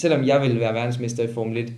Selvom 0.00 0.26
jeg 0.26 0.42
vil 0.42 0.60
være 0.60 0.74
verdensmester 0.74 1.22
i 1.22 1.32
Formel 1.34 1.56
1, 1.56 1.72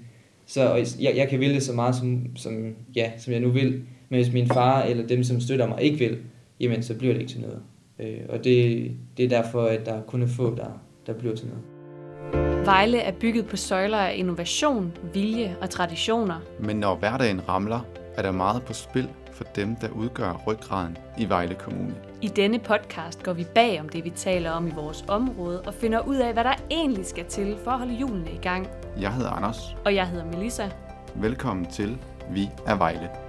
så 0.47 0.75
jeg, 1.01 1.17
jeg 1.17 1.29
kan 1.29 1.41
ville 1.41 1.55
det 1.55 1.63
så 1.63 1.73
meget, 1.73 1.95
som, 1.95 2.37
som, 2.37 2.75
ja, 2.97 3.11
som 3.19 3.33
jeg 3.33 3.41
nu 3.41 3.51
vil. 3.51 3.83
Men 4.09 4.23
hvis 4.23 4.33
min 4.33 4.49
far 4.49 4.83
eller 4.83 5.07
dem, 5.07 5.25
som 5.25 5.41
støtter 5.41 5.67
mig, 5.67 5.83
ikke 5.83 5.99
vil, 5.99 6.19
jamen 6.61 6.83
så 6.83 6.95
bliver 6.95 7.13
det 7.13 7.21
ikke 7.21 7.33
til 7.33 7.41
noget. 7.41 7.63
Øh, 7.99 8.21
og 8.29 8.45
det, 8.45 8.91
det 9.17 9.25
er 9.25 9.29
derfor, 9.29 9.63
at 9.63 9.87
der 9.87 10.03
kun 10.03 10.23
er 10.23 10.27
få, 10.27 10.55
der, 10.55 10.81
der 11.07 11.13
bliver 11.13 11.35
til 11.37 11.47
noget. 11.47 12.67
Vejle 12.67 12.99
er 12.99 13.13
bygget 13.13 13.47
på 13.47 13.57
søjler 13.57 13.99
af 13.99 14.15
innovation, 14.17 14.93
vilje 15.15 15.57
og 15.61 15.71
traditioner. 15.71 16.41
Men 16.61 16.77
når 16.77 16.97
hverdagen 16.97 17.49
ramler, 17.49 17.81
er 18.17 18.23
der 18.23 18.33
meget 18.33 18.63
på 18.63 18.73
spil 18.73 19.09
for 19.39 19.45
dem, 19.45 19.77
der 19.77 19.89
udgør 19.89 20.33
ryggraden 20.47 20.99
i 21.19 21.29
Vejle 21.29 21.55
Kommune. 21.55 21.95
I 22.23 22.29
denne 22.29 22.59
podcast 22.59 23.23
går 23.23 23.33
vi 23.33 23.47
bag 23.55 23.81
om 23.81 23.89
det, 23.89 24.05
vi 24.05 24.11
taler 24.11 24.51
om 24.51 24.67
i 24.67 24.71
vores 24.71 25.05
område, 25.09 25.61
og 25.61 25.75
finder 25.75 26.01
ud 26.01 26.17
af, 26.17 26.33
hvad 26.33 26.45
der 26.45 26.55
egentlig 26.71 27.07
skal 27.07 27.25
til 27.25 27.57
for 27.65 27.71
at 27.71 27.79
holde 27.79 27.95
hjulene 27.95 28.31
i 28.33 28.39
gang. 28.39 28.69
Jeg 29.01 29.15
hedder 29.15 29.31
Anders. 29.31 29.77
Og 29.85 29.95
jeg 29.95 30.09
hedder 30.09 30.25
Melissa. 30.25 30.69
Velkommen 31.15 31.67
til 31.67 31.99
Vi 32.31 32.49
er 32.67 32.77
Vejle. 32.77 33.28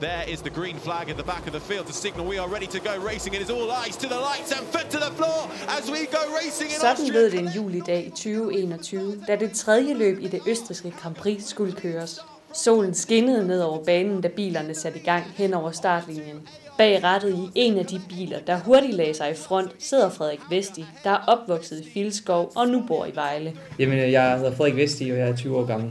There 0.00 0.24
is 0.28 0.42
the 0.42 0.50
green 0.50 0.76
flag 0.76 1.08
at 1.10 1.16
the 1.16 1.24
back 1.24 1.46
of 1.46 1.52
the 1.52 1.60
field 1.60 1.86
to 1.86 1.92
signal 1.92 2.26
we 2.26 2.38
are 2.38 2.48
ready 2.48 2.66
to 2.66 2.78
go 2.78 2.94
racing. 3.10 3.34
It 3.34 3.42
is 3.42 3.50
all 3.50 3.70
eyes 3.70 3.96
to 3.96 4.08
the 4.08 4.20
lights 4.30 4.50
and 4.56 4.66
foot 4.74 4.90
to 4.90 4.98
the 4.98 5.12
floor 5.18 5.40
as 5.78 5.90
we 5.90 6.00
go 6.06 6.22
racing 6.40 6.70
in 6.70 6.80
Sådan 6.80 7.08
lød 7.08 7.30
det 7.30 7.38
en 7.38 7.48
julidag 7.56 8.06
i 8.06 8.10
2021, 8.10 9.22
da 9.26 9.36
det 9.36 9.52
tredje 9.52 9.94
løb 9.94 10.18
i 10.20 10.28
det 10.28 10.40
østriske 10.46 10.90
Grand 11.02 11.14
Prix 11.14 11.42
skulle 11.42 11.72
køres. 11.72 12.20
Solen 12.54 12.94
skinnede 12.94 13.46
ned 13.46 13.60
over 13.60 13.84
banen, 13.84 14.20
da 14.20 14.28
bilerne 14.28 14.74
satte 14.74 14.98
i 14.98 15.02
gang 15.02 15.24
hen 15.36 15.54
over 15.54 15.70
startlinjen. 15.70 16.48
Bag 16.78 17.04
rattet 17.04 17.34
i 17.34 17.50
en 17.54 17.78
af 17.78 17.86
de 17.86 18.00
biler, 18.08 18.38
der 18.40 18.58
hurtigt 18.58 18.94
lagde 18.94 19.14
sig 19.14 19.30
i 19.30 19.34
front, 19.34 19.70
sidder 19.78 20.10
Frederik 20.10 20.40
Vesti, 20.50 20.84
der 21.04 21.10
er 21.10 21.24
opvokset 21.26 21.80
i 21.80 21.90
Filskov 21.92 22.52
og 22.56 22.68
nu 22.68 22.84
bor 22.88 23.06
i 23.06 23.14
Vejle. 23.14 23.56
Jamen, 23.78 23.98
jeg 24.12 24.36
hedder 24.36 24.56
Frederik 24.56 24.76
Vesti, 24.76 25.10
og 25.10 25.18
jeg 25.18 25.28
er 25.28 25.36
20 25.36 25.56
år 25.56 25.64
gammel. 25.64 25.90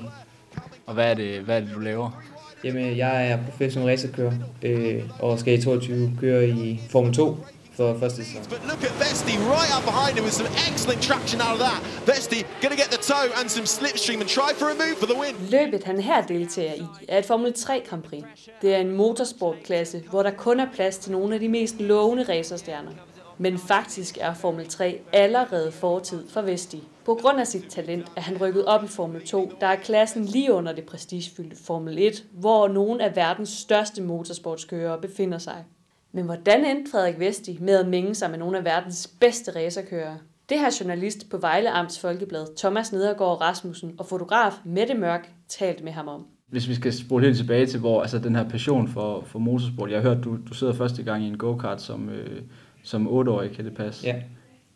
Og 0.86 0.94
hvad 0.94 1.10
er 1.10 1.14
det, 1.14 1.40
hvad 1.40 1.56
er 1.56 1.60
det 1.60 1.70
du 1.76 1.80
laver? 1.80 2.24
Jamen, 2.64 2.98
jeg 2.98 3.32
er 3.32 3.38
professionel 3.50 3.90
racerkører 3.90 4.34
øh, 4.62 5.04
og 5.20 5.40
skal 5.40 5.60
i 5.60 5.62
22 5.62 6.12
køre 6.20 6.48
i 6.48 6.82
Formel 6.90 7.14
2 7.14 7.38
for 7.78 7.98
første 8.00 8.26
sæson. 8.26 8.42
But 8.50 8.62
look 8.70 8.84
at 8.84 8.94
Vesti 9.00 9.34
right 9.56 9.72
up 9.78 9.84
behind 9.92 10.14
him 10.18 10.24
with 10.24 10.36
some 10.42 10.50
excellent 10.70 11.02
traction 11.02 11.42
out 11.42 11.54
of 11.56 11.60
that. 11.68 11.80
Vesti 12.10 12.40
gonna 12.62 12.76
get 12.76 12.90
the 12.96 13.02
toe 13.14 13.30
and 13.40 13.50
some 13.50 13.68
slipstream 13.78 14.20
and 14.24 14.30
try 14.38 14.50
for 14.60 14.68
a 14.74 14.76
move 14.84 14.96
for 15.02 15.08
the 15.12 15.18
win. 15.22 15.34
Løbet 15.56 15.84
han 15.84 16.00
her 16.02 16.22
deltager 16.22 16.74
i 16.74 16.86
er 17.08 17.18
et 17.18 17.26
Formel 17.26 17.54
3 17.54 17.82
Grand 17.90 18.04
Prix. 18.04 18.24
Det 18.62 18.74
er 18.76 18.78
en 18.78 18.92
motorsportklasse, 18.92 20.04
hvor 20.10 20.24
der 20.24 20.32
kun 20.32 20.60
er 20.60 20.68
plads 20.74 20.98
til 20.98 21.12
nogle 21.12 21.34
af 21.34 21.40
de 21.40 21.50
mest 21.50 21.76
lovende 21.80 22.24
racerstjerner. 22.24 22.92
Men 23.38 23.58
faktisk 23.58 24.18
er 24.22 24.34
Formel 24.34 24.68
3 24.68 25.00
allerede 25.14 25.72
fortid 25.72 26.30
for 26.30 26.42
Vesti. 26.42 26.84
På 27.06 27.14
grund 27.22 27.40
af 27.40 27.48
sit 27.48 27.66
talent 27.70 28.12
er 28.16 28.22
han 28.22 28.42
rykket 28.42 28.66
op 28.66 28.84
i 28.84 28.88
Formel 28.88 29.26
2, 29.26 29.52
der 29.62 29.68
er 29.68 29.76
klassen 29.76 30.26
lige 30.26 30.54
under 30.54 30.74
det 30.74 30.84
prestigefyldte 30.84 31.56
Formel 31.66 31.98
1, 32.00 32.26
hvor 32.32 32.68
nogle 32.68 33.04
af 33.04 33.16
verdens 33.16 33.50
største 33.50 34.02
motorsportskørere 34.02 35.02
befinder 35.02 35.38
sig. 35.38 35.66
Men 36.12 36.26
hvordan 36.26 36.66
endte 36.66 36.92
Frederik 36.92 37.20
Vesti 37.20 37.58
med 37.62 37.80
at 37.80 37.88
mænge 37.88 38.16
sig 38.16 38.30
med 38.30 38.40
nogle 38.40 38.58
af 38.58 38.66
verdens 38.66 39.12
bedste 39.20 39.56
racerkørere? 39.56 40.18
Det 40.50 40.60
har 40.60 40.78
journalist 40.80 41.30
på 41.30 41.38
Vejle 41.38 41.70
Amts 41.70 42.00
Folkeblad 42.00 42.58
Thomas 42.58 42.92
Nedergaard 42.92 43.42
Rasmussen 43.42 43.96
og 43.98 44.06
fotograf 44.06 44.52
Mette 44.66 44.94
Mørk 44.94 45.30
talt 45.50 45.84
med 45.84 45.92
ham 45.92 46.08
om. 46.08 46.26
Hvis 46.48 46.68
vi 46.68 46.76
skal 46.76 46.94
spole 46.94 47.26
helt 47.26 47.38
tilbage 47.38 47.66
til, 47.66 47.80
hvor 47.80 48.02
altså, 48.02 48.20
den 48.20 48.36
her 48.36 48.50
passion 48.50 48.88
for, 48.88 49.24
for 49.26 49.40
motorsport, 49.40 49.92
jeg 49.92 50.02
har 50.02 50.10
hørt, 50.10 50.24
du, 50.24 50.38
du 50.50 50.54
sidder 50.54 50.74
første 50.74 51.04
gang 51.04 51.24
i 51.24 51.28
en 51.28 51.38
go-kart 51.38 51.82
som, 51.82 52.10
øh, 52.10 52.42
som 52.84 53.08
8-årig, 53.08 53.52
kan 53.52 53.66
det 53.66 53.74
passe? 53.74 54.08
Ja. 54.08 54.16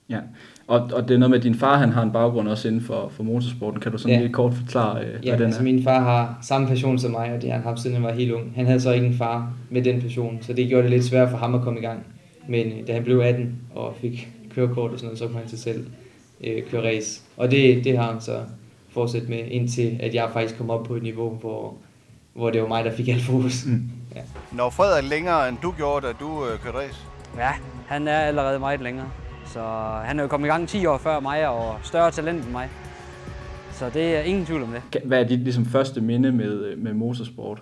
Ja, 0.10 0.20
og, 0.68 0.90
og 0.94 1.08
det 1.08 1.14
er 1.14 1.18
noget 1.18 1.30
med, 1.30 1.38
at 1.38 1.44
din 1.44 1.56
far 1.56 1.78
han 1.78 1.90
har 1.90 2.04
en 2.04 2.12
baggrund 2.12 2.48
også 2.48 2.68
inden 2.68 2.82
for, 2.82 3.10
for 3.10 3.24
motorsporten. 3.24 3.80
Kan 3.80 3.92
du 3.92 3.98
sådan 3.98 4.16
ja. 4.16 4.22
lige 4.22 4.34
kort 4.34 4.54
forklare, 4.54 5.06
øh, 5.06 5.26
ja, 5.26 5.30
hvad 5.30 5.38
den 5.38 5.46
altså 5.46 5.60
er? 5.60 5.64
min 5.64 5.84
far 5.84 6.00
har 6.00 6.40
samme 6.42 6.68
passion 6.68 7.00
som 7.00 7.12
mig, 7.12 7.34
og 7.34 7.42
det 7.42 7.50
har 7.50 7.58
han 7.58 7.68
haft 7.68 7.80
siden 7.80 7.96
han 7.96 8.04
var 8.04 8.12
helt 8.12 8.32
ung. 8.32 8.54
Han 8.56 8.66
havde 8.66 8.82
så 8.82 8.92
ikke 8.92 9.08
en 9.08 9.14
far 9.14 9.54
med 9.70 9.84
den 9.84 10.02
passion, 10.02 10.38
så 10.42 10.54
det 10.54 10.68
gjorde 10.68 10.84
det 10.84 10.92
lidt 10.92 11.06
svært 11.06 11.30
for 11.30 11.38
ham 11.38 11.56
at 11.56 11.62
komme 11.62 11.80
i 11.80 11.84
gang. 11.84 12.06
Men 12.48 12.68
øh, 12.68 12.88
da 12.88 12.94
han 12.94 13.04
blev 13.04 13.20
18 13.20 13.62
og 13.76 13.96
fik 14.02 14.30
kørekort 14.56 14.92
og 14.92 15.00
sådan 15.00 15.08
noget, 15.08 15.20
så 15.20 15.28
kunne 15.28 15.40
han 15.40 15.48
til 15.48 15.60
selv 15.60 15.86
øh, 16.44 16.64
køre 16.72 16.88
race. 16.88 17.22
Og 17.38 17.52
det, 17.52 17.84
det 17.84 17.98
har 17.98 18.12
han 18.12 18.22
så 18.22 18.40
fortsat 18.90 19.30
med, 19.30 19.40
indtil 19.48 19.98
at 20.00 20.16
jeg 20.16 20.30
faktisk 20.34 20.58
kom 20.58 20.70
op 20.70 20.84
på 20.84 20.96
et 20.96 21.04
niveau, 21.04 21.30
hvor, 21.30 21.74
hvor 22.34 22.50
det 22.50 22.62
var 22.62 22.68
mig, 22.68 22.86
der 22.86 22.92
fik 22.92 23.08
alt 23.08 23.22
fokus. 23.22 23.66
Mm. 23.66 23.84
Ja. 24.16 24.22
Når 24.52 24.70
Frederik 24.70 25.10
længere 25.10 25.50
end 25.50 25.58
du 25.64 25.72
gjorde, 25.78 26.08
da 26.08 26.12
du 26.20 26.46
øh, 26.46 26.60
kørte 26.60 26.78
race? 26.78 27.00
Ja, 27.38 27.52
han 27.88 28.08
er 28.08 28.20
allerede 28.20 28.60
meget 28.60 28.82
længere. 28.82 29.08
Så 29.46 29.60
han 30.06 30.20
er 30.20 30.24
jo 30.24 30.28
kommet 30.28 30.48
i 30.48 30.52
gang 30.52 30.68
10 30.68 30.86
år 30.86 30.98
før 30.98 31.20
mig 31.20 31.48
og 31.48 31.76
større 31.84 32.12
talent 32.12 32.44
end 32.44 32.52
mig. 32.52 32.70
Så 33.74 33.86
det 33.94 34.16
er 34.16 34.22
ingen 34.22 34.46
tvivl 34.46 34.64
om 34.64 34.70
det. 34.70 35.02
Hvad 35.04 35.20
er 35.20 35.28
dit 35.28 35.40
ligesom, 35.40 35.66
første 35.66 36.02
minde 36.02 36.32
med, 36.32 36.76
med 36.76 36.94
motorsport? 36.94 37.62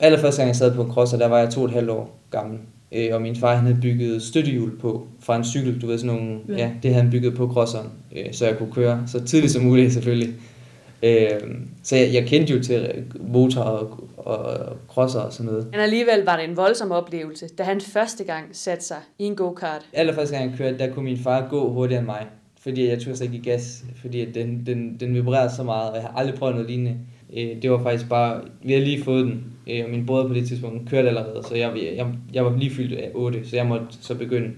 Allerførste 0.00 0.40
gang 0.40 0.48
jeg 0.48 0.56
sad 0.56 0.74
på 0.74 0.82
en 0.82 0.92
crosser, 0.92 1.18
der 1.18 1.28
var 1.28 1.38
jeg 1.38 1.50
to 1.50 1.60
og 1.60 1.66
et 1.66 1.72
halvt 1.72 1.90
år 1.90 2.20
gammel. 2.30 2.58
Og 3.12 3.22
min 3.22 3.36
far 3.36 3.54
han 3.54 3.64
havde 3.64 3.78
bygget 3.82 4.22
støttehjul 4.22 4.78
på 4.78 5.06
fra 5.20 5.36
en 5.36 5.44
cykel, 5.44 5.82
du 5.82 5.86
ved 5.86 5.98
sådan 5.98 6.16
nogle, 6.16 6.38
ja, 6.48 6.56
ja 6.56 6.70
det 6.82 6.90
havde 6.90 7.02
han 7.02 7.10
bygget 7.10 7.34
på 7.34 7.48
crosseren, 7.48 7.86
så 8.32 8.46
jeg 8.46 8.58
kunne 8.58 8.72
køre 8.72 9.02
så 9.06 9.24
tidligt 9.24 9.52
som 9.52 9.62
muligt 9.62 9.92
selvfølgelig. 9.92 10.34
Så 11.82 11.96
jeg, 11.96 12.10
jeg 12.12 12.24
kendte 12.26 12.54
jo 12.54 12.62
til 12.62 13.04
motor 13.20 13.60
og, 13.60 14.04
og 14.24 14.76
crosser 14.88 15.20
og 15.20 15.32
sådan 15.32 15.52
noget. 15.52 15.68
Men 15.70 15.80
alligevel 15.80 16.24
var 16.24 16.36
det 16.36 16.48
en 16.48 16.56
voldsom 16.56 16.92
oplevelse, 16.92 17.48
da 17.48 17.62
han 17.62 17.80
første 17.80 18.24
gang 18.24 18.44
satte 18.52 18.84
sig 18.84 18.98
i 19.18 19.24
en 19.24 19.36
go-kart. 19.36 19.88
Allerførste 19.92 20.36
gang 20.36 20.50
jeg 20.50 20.58
kørte, 20.58 20.78
der 20.78 20.94
kunne 20.94 21.04
min 21.04 21.18
far 21.18 21.48
gå 21.50 21.72
hurtigere 21.72 21.98
end 21.98 22.06
mig, 22.06 22.26
fordi 22.60 22.88
jeg 22.88 23.00
turde 23.00 23.24
ikke 23.24 23.38
give 23.38 23.44
gas, 23.52 23.84
fordi 24.00 24.24
den, 24.24 24.62
den, 24.66 24.96
den 25.00 25.14
vibrerede 25.14 25.54
så 25.56 25.62
meget, 25.62 25.90
og 25.90 25.96
jeg 25.96 26.02
har 26.02 26.18
aldrig 26.18 26.38
prøvet 26.38 26.54
noget 26.54 26.70
lignende. 26.70 26.96
Det 27.62 27.70
var 27.70 27.82
faktisk 27.82 28.08
bare, 28.08 28.40
vi 28.62 28.72
havde 28.72 28.84
lige 28.84 29.04
fået 29.04 29.24
den, 29.24 29.44
og 29.84 29.90
min 29.90 30.06
bror 30.06 30.28
på 30.28 30.34
det 30.34 30.48
tidspunkt 30.48 30.90
kørte 30.90 31.08
allerede, 31.08 31.42
så 31.48 31.54
jeg, 31.54 31.72
jeg, 31.96 32.06
jeg 32.32 32.44
var 32.44 32.56
lige 32.56 32.70
fyldt 32.70 32.98
af 32.98 33.10
8, 33.14 33.48
så 33.48 33.56
jeg 33.56 33.66
måtte 33.66 33.86
så 34.00 34.14
begynde. 34.14 34.50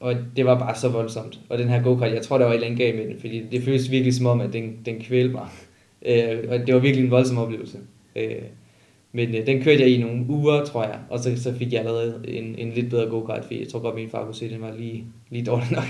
Og 0.00 0.14
det 0.36 0.46
var 0.46 0.58
bare 0.58 0.74
så 0.74 0.88
voldsomt. 0.88 1.40
Og 1.48 1.58
den 1.58 1.68
her 1.68 1.82
go-kart, 1.82 2.12
jeg 2.12 2.22
tror, 2.22 2.38
der 2.38 2.44
var 2.44 2.52
et 2.52 2.54
eller 2.54 2.66
andet 2.66 2.80
galt 2.80 2.96
med 2.96 3.06
den, 3.06 3.20
fordi 3.20 3.42
det 3.52 3.62
føltes 3.62 3.90
virkelig 3.90 4.14
som 4.14 4.26
om, 4.26 4.40
at 4.40 4.52
den, 4.52 4.76
den 4.86 5.00
kvælte 5.00 5.32
mig. 5.32 5.46
Og 6.48 6.66
det 6.66 6.74
var 6.74 6.80
virkelig 6.80 7.04
en 7.04 7.10
voldsom 7.10 7.38
oplevelse. 7.38 7.78
Øh, 8.16 8.42
men 9.12 9.34
øh, 9.34 9.46
den 9.46 9.62
kørte 9.62 9.80
jeg 9.80 9.90
i 9.90 10.02
nogle 10.02 10.26
uger, 10.28 10.64
tror 10.64 10.84
jeg, 10.84 11.00
og 11.10 11.18
så, 11.18 11.42
så 11.42 11.54
fik 11.54 11.72
jeg 11.72 11.80
allerede 11.80 12.20
en, 12.28 12.58
en 12.58 12.72
lidt 12.72 12.90
bedre 12.90 13.10
go-kart, 13.10 13.44
fordi 13.44 13.60
jeg 13.60 13.68
tror 13.68 13.80
godt, 13.80 13.94
min 13.94 14.10
far 14.10 14.24
kunne 14.24 14.34
se, 14.34 14.44
at 14.44 14.50
den 14.50 14.60
var 14.60 14.74
lige, 14.76 15.04
lige 15.30 15.44
dårlig 15.44 15.72
nok. 15.72 15.84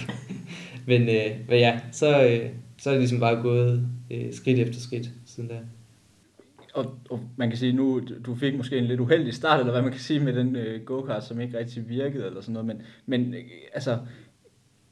men, 0.90 1.02
øh, 1.02 1.30
men 1.48 1.58
ja, 1.58 1.80
så, 1.92 2.26
øh, 2.26 2.50
så 2.78 2.90
er 2.90 2.94
det 2.94 3.00
ligesom 3.00 3.20
bare 3.20 3.42
gået 3.42 3.88
øh, 4.10 4.32
skridt 4.32 4.58
efter 4.58 4.80
skridt 4.80 5.10
siden 5.26 5.48
da. 5.48 5.58
Og, 6.74 6.94
og 7.10 7.20
man 7.36 7.48
kan 7.48 7.58
sige, 7.58 7.72
nu 7.72 8.02
du 8.26 8.34
fik 8.34 8.56
måske 8.56 8.78
en 8.78 8.84
lidt 8.84 9.00
uheldig 9.00 9.34
start, 9.34 9.60
eller 9.60 9.72
hvad 9.72 9.82
man 9.82 9.90
kan 9.90 10.00
sige 10.00 10.20
med 10.20 10.32
den 10.32 10.56
øh, 10.56 10.84
go-kart, 10.84 11.24
som 11.24 11.40
ikke 11.40 11.58
rigtig 11.58 11.88
virkede, 11.88 12.26
eller 12.26 12.40
sådan 12.40 12.52
noget, 12.52 12.66
men, 12.66 12.82
men 13.06 13.34
øh, 13.34 13.40
altså, 13.74 13.98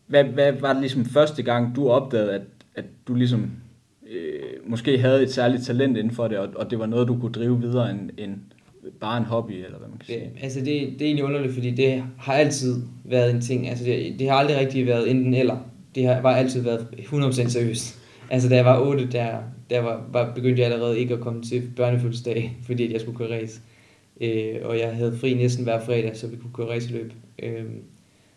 hvad, 0.06 0.24
hvad 0.24 0.52
var 0.52 0.72
det 0.72 0.80
ligesom 0.80 1.04
første 1.04 1.42
gang, 1.42 1.76
du 1.76 1.88
opdagede, 1.88 2.32
at, 2.32 2.42
at 2.74 2.84
du 3.08 3.14
ligesom 3.14 3.50
øh, 4.10 4.70
måske 4.70 4.98
havde 4.98 5.22
et 5.22 5.32
særligt 5.32 5.64
talent 5.64 5.96
inden 5.96 6.14
for 6.14 6.28
det, 6.28 6.38
og, 6.38 6.48
og 6.56 6.70
det 6.70 6.78
var 6.78 6.86
noget, 6.86 7.08
du 7.08 7.18
kunne 7.20 7.32
drive 7.32 7.60
videre 7.60 7.90
end, 7.90 8.10
end 8.18 8.36
bare 9.00 9.18
en 9.18 9.24
hobby, 9.24 9.52
eller 9.52 9.78
hvad 9.78 9.88
man 9.88 9.98
kan 9.98 10.06
sige? 10.06 10.18
Ja, 10.18 10.42
altså 10.42 10.58
det, 10.58 10.66
det 10.66 11.02
er 11.02 11.06
egentlig 11.06 11.24
underligt, 11.24 11.54
fordi 11.54 11.70
det 11.70 12.04
har 12.18 12.34
altid 12.34 12.82
været 13.04 13.34
en 13.34 13.40
ting, 13.40 13.68
altså 13.68 13.84
det, 13.84 14.14
det 14.18 14.28
har 14.28 14.36
aldrig 14.36 14.56
rigtig 14.56 14.86
været 14.86 15.10
enten 15.10 15.34
eller, 15.34 15.56
det 15.94 16.06
har 16.06 16.22
bare 16.22 16.38
altid 16.38 16.62
været 16.62 16.86
100% 16.98 17.48
seriøst. 17.48 18.00
Altså 18.30 18.48
da 18.48 18.56
jeg 18.56 18.64
var 18.64 18.80
8, 18.80 19.08
der, 19.12 19.38
der 19.70 19.80
var, 19.80 20.06
var, 20.12 20.34
begyndte 20.34 20.62
jeg 20.62 20.72
allerede 20.72 20.98
ikke 20.98 21.14
at 21.14 21.20
komme 21.20 21.42
til 21.42 21.62
børnefødselsdag, 21.76 22.56
fordi 22.66 22.92
jeg 22.92 23.00
skulle 23.00 23.18
køre 23.18 23.40
race. 23.40 23.60
Øh, 24.20 24.56
og 24.62 24.78
jeg 24.78 24.96
havde 24.96 25.16
fri 25.16 25.34
næsten 25.34 25.64
hver 25.64 25.80
fredag, 25.80 26.16
så 26.16 26.26
vi 26.26 26.36
kunne 26.36 26.52
køre 26.52 26.70
raceløb. 26.70 27.12
Øh, 27.42 27.64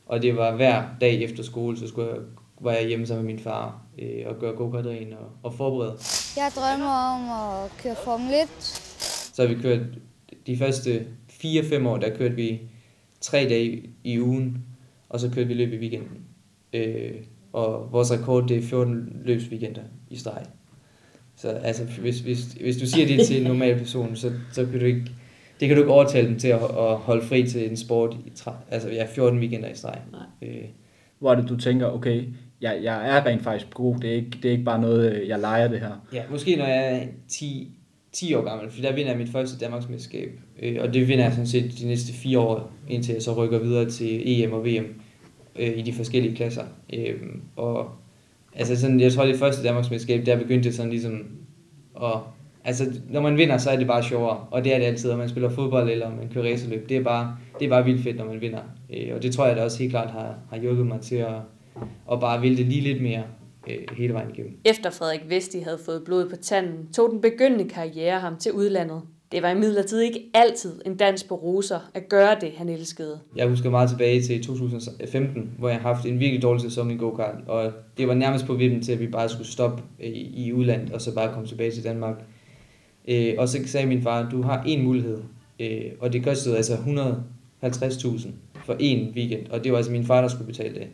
og 0.05 0.21
det 0.21 0.35
var 0.37 0.55
hver 0.55 0.83
dag 1.01 1.21
efter 1.21 1.43
skole, 1.43 1.77
så 1.77 1.87
skulle 1.87 2.07
jeg, 2.07 2.17
var 2.63 2.71
jeg 2.71 2.87
hjemme 2.87 3.05
sammen 3.05 3.25
med 3.25 3.33
min 3.33 3.43
far 3.43 3.81
øh, 3.99 4.23
og 4.25 4.39
gøre 4.39 4.53
go 4.53 4.63
og, 4.63 4.95
og 5.43 5.53
forberede. 5.53 5.97
Jeg 6.37 6.51
drømmer 6.55 6.89
om 6.89 7.21
at 7.21 7.71
køre 7.83 7.95
Formel 8.03 8.33
1. 8.33 8.49
Så 9.33 9.41
har 9.41 9.55
vi 9.55 9.61
kørt 9.61 9.79
de 10.47 10.57
første 10.57 11.05
4-5 11.31 11.87
år, 11.87 11.97
der 11.97 12.17
kørte 12.17 12.35
vi 12.35 12.61
tre 13.21 13.37
dage 13.49 13.89
i 14.03 14.19
ugen, 14.19 14.65
og 15.09 15.19
så 15.19 15.29
kørte 15.29 15.47
vi 15.47 15.53
løb 15.53 15.73
i 15.73 15.77
weekenden. 15.77 16.17
Øh, 16.73 17.13
og 17.53 17.91
vores 17.91 18.11
rekord, 18.11 18.47
det 18.47 18.57
er 18.57 18.61
14 18.61 19.21
løbsweekender 19.25 19.81
i 20.09 20.15
streg. 20.15 20.45
Så 21.35 21.49
altså, 21.49 21.83
hvis, 21.83 22.19
hvis, 22.19 22.43
hvis 22.43 22.77
du 22.77 22.87
siger 22.87 23.07
det 23.07 23.27
til 23.27 23.37
en 23.41 23.47
normal 23.47 23.77
person, 23.77 24.15
så, 24.15 24.31
så 24.51 24.65
kan 24.65 24.79
du 24.79 24.85
ikke, 24.85 25.11
det 25.59 25.67
kan 25.67 25.77
du 25.77 25.83
ikke 25.83 25.93
overtale 25.93 26.27
dem 26.27 26.39
til 26.39 26.47
at, 26.47 26.63
at 26.63 26.97
holde 26.97 27.25
fri 27.25 27.47
til 27.47 27.69
en 27.69 27.77
sport 27.77 28.17
i 28.25 28.31
altså, 28.69 28.89
ja, 28.89 29.05
14 29.05 29.39
weekender 29.39 29.69
i 29.69 29.75
streg. 29.75 30.01
Øh. 30.41 30.63
Hvor 31.19 31.31
er 31.31 31.35
det, 31.35 31.49
du 31.49 31.57
tænker, 31.57 31.87
okay, 31.87 32.23
jeg, 32.63 32.79
jeg 32.83 33.17
er 33.17 33.25
rent 33.25 33.43
faktisk 33.43 33.73
god, 33.73 33.95
det 33.95 34.09
er, 34.09 34.15
ikke, 34.15 34.31
det 34.43 34.45
er 34.45 34.51
ikke 34.51 34.63
bare 34.63 34.81
noget, 34.81 35.13
øh, 35.13 35.27
jeg 35.27 35.39
leger 35.39 35.67
det 35.67 35.79
her. 35.79 35.91
Ja, 36.13 36.23
måske 36.31 36.55
når 36.55 36.65
jeg 36.65 36.95
er 36.95 37.07
10, 37.27 37.71
10 38.11 38.33
år 38.33 38.43
gammel, 38.43 38.71
for 38.71 38.81
der 38.81 38.93
vinder 38.93 39.11
jeg 39.11 39.19
mit 39.19 39.29
første 39.29 39.59
Danmarksmesterskab, 39.59 40.39
øh, 40.61 40.77
og 40.81 40.93
det 40.93 41.07
vinder 41.07 41.23
jeg 41.23 41.33
sådan 41.33 41.47
set 41.47 41.79
de 41.79 41.87
næste 41.87 42.13
fire 42.13 42.39
år, 42.39 42.71
indtil 42.89 43.13
jeg 43.13 43.21
så 43.21 43.33
rykker 43.33 43.59
videre 43.59 43.89
til 43.89 44.43
EM 44.43 44.53
og 44.53 44.65
VM. 44.65 44.85
øh, 45.55 45.77
i 45.77 45.81
de 45.81 45.93
forskellige 45.93 46.35
klasser. 46.35 46.63
Øh, 46.93 47.15
og 47.55 47.89
altså 48.55 48.79
sådan, 48.81 48.99
jeg 48.99 49.13
tror, 49.13 49.25
det 49.25 49.39
første 49.39 49.63
Danmarksmesterskab, 49.63 50.25
der 50.25 50.37
begyndte 50.37 50.73
sådan 50.73 50.89
ligesom 50.91 51.25
at 52.03 52.19
altså, 52.63 52.85
når 53.09 53.21
man 53.21 53.37
vinder, 53.37 53.57
så 53.57 53.69
er 53.69 53.75
det 53.77 53.87
bare 53.87 54.03
sjovere, 54.03 54.37
og 54.51 54.63
det 54.63 54.73
er 54.73 54.77
det 54.77 54.85
altid, 54.85 55.11
om 55.11 55.19
man 55.19 55.29
spiller 55.29 55.49
fodbold 55.49 55.89
eller 55.89 56.05
om 56.05 56.11
man 56.11 56.29
kører 56.33 56.51
racerløb. 56.51 56.89
Det 56.89 56.97
er 56.97 57.03
bare, 57.03 57.37
det 57.59 57.65
er 57.65 57.69
bare 57.69 57.85
vildt 57.85 58.03
fedt, 58.03 58.17
når 58.17 58.25
man 58.25 58.41
vinder. 58.41 58.61
Øh, 58.93 59.15
og 59.15 59.23
det 59.23 59.33
tror 59.33 59.47
jeg 59.47 59.55
da 59.55 59.63
også 59.63 59.79
helt 59.79 59.91
klart 59.91 60.11
har, 60.11 60.35
har 60.49 60.57
hjulpet 60.57 60.87
mig 60.87 61.01
til 61.01 61.15
at, 61.15 61.35
at 62.11 62.19
bare 62.19 62.41
ville 62.41 62.57
det 62.57 62.65
lige 62.65 62.81
lidt 62.81 63.01
mere 63.01 63.23
øh, 63.69 63.97
hele 63.97 64.13
vejen 64.13 64.29
igennem. 64.29 64.57
Efter 64.65 64.89
Frederik 64.89 65.29
Vesti 65.29 65.59
havde 65.59 65.79
fået 65.85 66.03
blod 66.05 66.29
på 66.29 66.35
tanden, 66.35 66.93
tog 66.93 67.09
den 67.11 67.21
begyndende 67.21 67.69
karriere 67.69 68.19
ham 68.19 68.37
til 68.37 68.51
udlandet. 68.51 69.01
Det 69.31 69.41
var 69.41 69.49
imidlertid 69.49 69.99
ikke 69.99 70.19
altid 70.33 70.81
en 70.85 70.97
dans 70.97 71.23
på 71.23 71.35
roser 71.35 71.79
at 71.93 72.09
gøre 72.09 72.37
det, 72.41 72.51
han 72.57 72.69
elskede. 72.69 73.19
Jeg 73.35 73.47
husker 73.47 73.69
meget 73.69 73.89
tilbage 73.89 74.21
til 74.21 74.43
2015, 74.43 75.51
hvor 75.59 75.69
jeg 75.69 75.77
har 75.77 75.93
haft 75.93 76.05
en 76.05 76.19
virkelig 76.19 76.41
dårlig 76.41 76.61
sæson 76.61 76.91
i 76.91 76.97
go-kart, 76.97 77.35
og 77.47 77.71
det 77.97 78.07
var 78.07 78.13
nærmest 78.13 78.45
på 78.45 78.53
vippen 78.53 78.81
til, 78.81 78.91
at 78.91 78.99
vi 78.99 79.07
bare 79.07 79.29
skulle 79.29 79.47
stoppe 79.47 79.83
i, 79.99 80.45
i 80.45 80.53
udlandet, 80.53 80.91
og 80.91 81.01
så 81.01 81.15
bare 81.15 81.33
komme 81.33 81.47
tilbage 81.47 81.71
til 81.71 81.83
Danmark. 81.83 82.15
Øh, 83.07 83.33
og 83.37 83.49
så 83.49 83.59
sagde 83.65 83.87
min 83.87 84.01
far, 84.01 84.29
du 84.29 84.41
har 84.41 84.63
en 84.67 84.83
mulighed, 84.83 85.17
øh, 85.59 85.81
og 85.99 86.13
det 86.13 86.23
kostede 86.23 86.57
altså 86.57 86.73
150.000 86.73 88.27
for 88.65 88.75
en 88.79 89.13
weekend, 89.15 89.47
og 89.47 89.63
det 89.63 89.71
var 89.71 89.77
altså 89.77 89.91
min 89.91 90.05
far, 90.05 90.21
der 90.21 90.27
skulle 90.27 90.47
betale 90.47 90.73
det. 90.73 90.87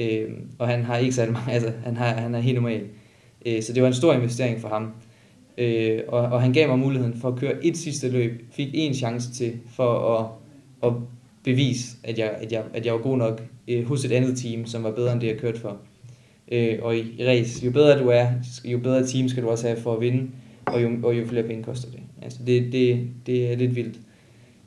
Øh, 0.00 0.30
og 0.58 0.68
han 0.68 0.84
har 0.84 0.96
ikke 0.96 1.12
særlig 1.12 1.32
mange, 1.32 1.52
altså 1.56 1.72
han, 1.84 1.96
har, 1.96 2.06
han 2.06 2.34
er 2.34 2.40
helt 2.40 2.54
normal. 2.54 2.82
Øh, 3.46 3.62
så 3.62 3.72
det 3.72 3.82
var 3.82 3.88
en 3.88 3.94
stor 3.94 4.12
investering 4.12 4.60
for 4.60 4.68
ham. 4.68 4.92
Øh, 5.58 6.00
og, 6.08 6.20
og 6.20 6.42
han 6.42 6.52
gav 6.52 6.68
mig 6.68 6.78
muligheden 6.78 7.14
for 7.14 7.28
at 7.28 7.36
køre 7.36 7.64
et 7.64 7.76
sidste 7.76 8.08
løb, 8.08 8.44
fik 8.52 8.68
en 8.72 8.94
chance 8.94 9.32
til 9.32 9.52
for 9.76 10.18
at, 10.18 10.26
at 10.90 10.96
bevise, 11.44 11.96
at 12.04 12.18
jeg, 12.18 12.30
at, 12.30 12.52
jeg, 12.52 12.64
at 12.74 12.86
jeg 12.86 12.94
var 12.94 13.00
god 13.00 13.16
nok 13.16 13.42
øh, 13.68 13.86
hos 13.86 14.04
et 14.04 14.12
andet 14.12 14.38
team, 14.38 14.66
som 14.66 14.84
var 14.84 14.90
bedre 14.90 15.12
end 15.12 15.20
det, 15.20 15.26
jeg 15.26 15.36
kørte 15.36 15.60
for. 15.60 15.76
Øh, 16.52 16.78
og 16.82 16.96
i, 16.96 17.00
i 17.18 17.26
race, 17.26 17.66
jo 17.66 17.70
bedre 17.70 17.98
du 18.02 18.08
er, 18.08 18.26
jo 18.64 18.78
bedre 18.78 19.06
team 19.06 19.28
skal 19.28 19.42
du 19.42 19.48
også 19.48 19.66
have 19.66 19.80
for 19.80 19.94
at 19.94 20.00
vinde 20.00 20.30
og 20.66 20.82
jo, 20.82 20.90
og 21.02 21.18
jo 21.18 21.26
flere 21.26 21.42
penge 21.42 21.62
koster 21.62 21.90
det. 21.90 22.00
Altså 22.22 22.38
det, 22.46 22.72
det, 22.72 23.08
det 23.26 23.52
er 23.52 23.56
lidt 23.56 23.76
vildt. 23.76 23.98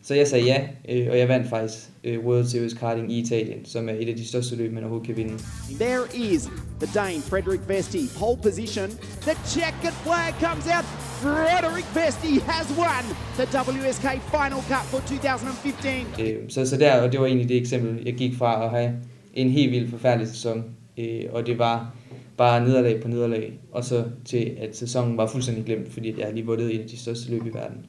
Så 0.03 0.15
jeg 0.15 0.27
sagde 0.27 0.45
ja, 0.45 0.67
øh, 0.89 1.07
og 1.11 1.17
jeg 1.17 1.27
vandt 1.27 1.49
faktisk 1.49 1.89
øh, 2.03 2.19
World 2.25 2.45
Series 2.45 2.73
Karting 2.73 3.11
i 3.11 3.19
Italien, 3.19 3.65
som 3.65 3.89
er 3.89 3.93
et 3.93 4.09
af 4.09 4.15
de 4.15 4.27
største 4.27 4.55
løb, 4.55 4.71
man 4.73 4.83
overhovedet 4.83 5.07
kan 5.07 5.17
vinde. 5.17 5.33
There 5.79 6.05
is 6.15 6.41
the 6.81 6.89
Dane, 6.99 7.21
Frederick 7.31 7.69
Vesti, 7.69 8.01
pole 8.19 8.37
position. 8.43 8.89
The 9.27 9.35
checkered 9.55 9.97
flag 10.05 10.29
comes 10.45 10.67
out. 10.75 10.85
Frederick 11.23 11.87
Vesti 11.97 12.33
has 12.51 12.67
won 12.81 13.03
the 13.39 13.45
WSK 13.59 14.07
Final 14.33 14.61
Cup 14.71 14.85
for 14.91 14.99
2015. 14.99 16.25
Øh, 16.25 16.49
så, 16.49 16.65
så 16.65 16.77
der, 16.77 17.01
og 17.01 17.11
det 17.11 17.19
var 17.19 17.25
egentlig 17.25 17.49
det 17.49 17.57
eksempel, 17.57 18.05
jeg 18.05 18.13
gik 18.13 18.35
fra 18.35 18.65
at 18.65 18.69
have 18.69 18.91
en 19.33 19.49
helt 19.49 19.71
vild 19.71 19.89
forfærdelig 19.89 20.27
sæson, 20.27 20.63
øh, 20.97 21.23
og 21.31 21.47
det 21.47 21.59
var 21.59 21.95
bare 22.37 22.65
nederlag 22.65 23.01
på 23.01 23.07
nederlag, 23.07 23.59
og 23.71 23.83
så 23.83 24.03
til 24.25 24.57
at 24.57 24.77
sæsonen 24.77 25.17
var 25.17 25.27
fuldstændig 25.27 25.65
glemt, 25.65 25.93
fordi 25.93 26.19
jeg 26.19 26.33
lige 26.33 26.45
vundet 26.45 26.75
en 26.75 26.81
af 26.81 26.87
de 26.87 26.97
største 26.97 27.31
løb 27.31 27.45
i 27.45 27.53
verden. 27.53 27.85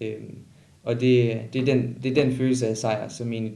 Øhm, 0.00 0.38
og 0.84 1.00
det, 1.00 1.40
det, 1.52 1.60
er 1.60 1.74
den, 1.74 1.96
det 2.02 2.18
er 2.18 2.24
den 2.24 2.32
følelse 2.32 2.66
af 2.66 2.76
sejr, 2.76 3.08
som 3.08 3.32
egentlig 3.32 3.54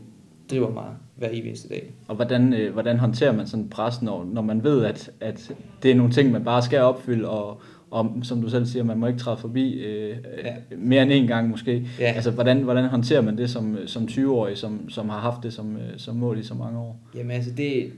driver 0.51 0.71
mig 0.71 0.85
hver 1.17 1.29
eneste 1.29 1.69
dag. 1.69 1.93
Og 2.09 2.17
hvordan, 2.17 2.53
øh, 2.53 2.73
hvordan 2.73 2.99
håndterer 2.99 3.33
man 3.33 3.47
sådan 3.47 3.69
pres, 3.69 4.03
når, 4.03 4.29
når 4.33 4.43
man 4.43 4.65
ved, 4.65 4.85
at, 4.85 5.11
at 5.21 5.53
det 5.83 5.91
er 5.91 5.95
nogle 5.95 6.13
ting, 6.13 6.33
man 6.33 6.45
bare 6.45 6.63
skal 6.63 6.81
opfylde, 6.81 7.29
og, 7.29 7.61
og 7.91 8.17
som 8.23 8.43
du 8.43 8.51
selv 8.51 8.67
siger, 8.67 8.83
man 8.83 8.99
må 8.99 9.07
ikke 9.07 9.19
træde 9.19 9.37
forbi 9.37 9.73
øh, 9.73 10.17
ja. 10.45 10.77
mere 10.77 11.03
end 11.03 11.13
en 11.13 11.27
gang 11.27 11.49
måske. 11.49 11.87
Ja. 12.01 12.13
Altså, 12.13 12.31
hvordan, 12.31 12.63
hvordan 12.63 12.85
håndterer 12.85 13.21
man 13.21 13.39
det 13.39 13.51
som, 13.51 13.79
som 13.87 14.05
20-årig, 14.05 14.59
som, 14.59 14.91
som 14.91 15.09
har 15.09 15.19
haft 15.19 15.43
det 15.43 15.53
som, 15.53 15.77
øh, 15.77 15.83
som 15.97 16.17
mål 16.17 16.39
i 16.39 16.43
så 16.43 16.55
mange 16.55 16.79
år? 16.79 17.01
Jamen 17.15 17.31
altså, 17.31 17.51
det, 17.51 17.93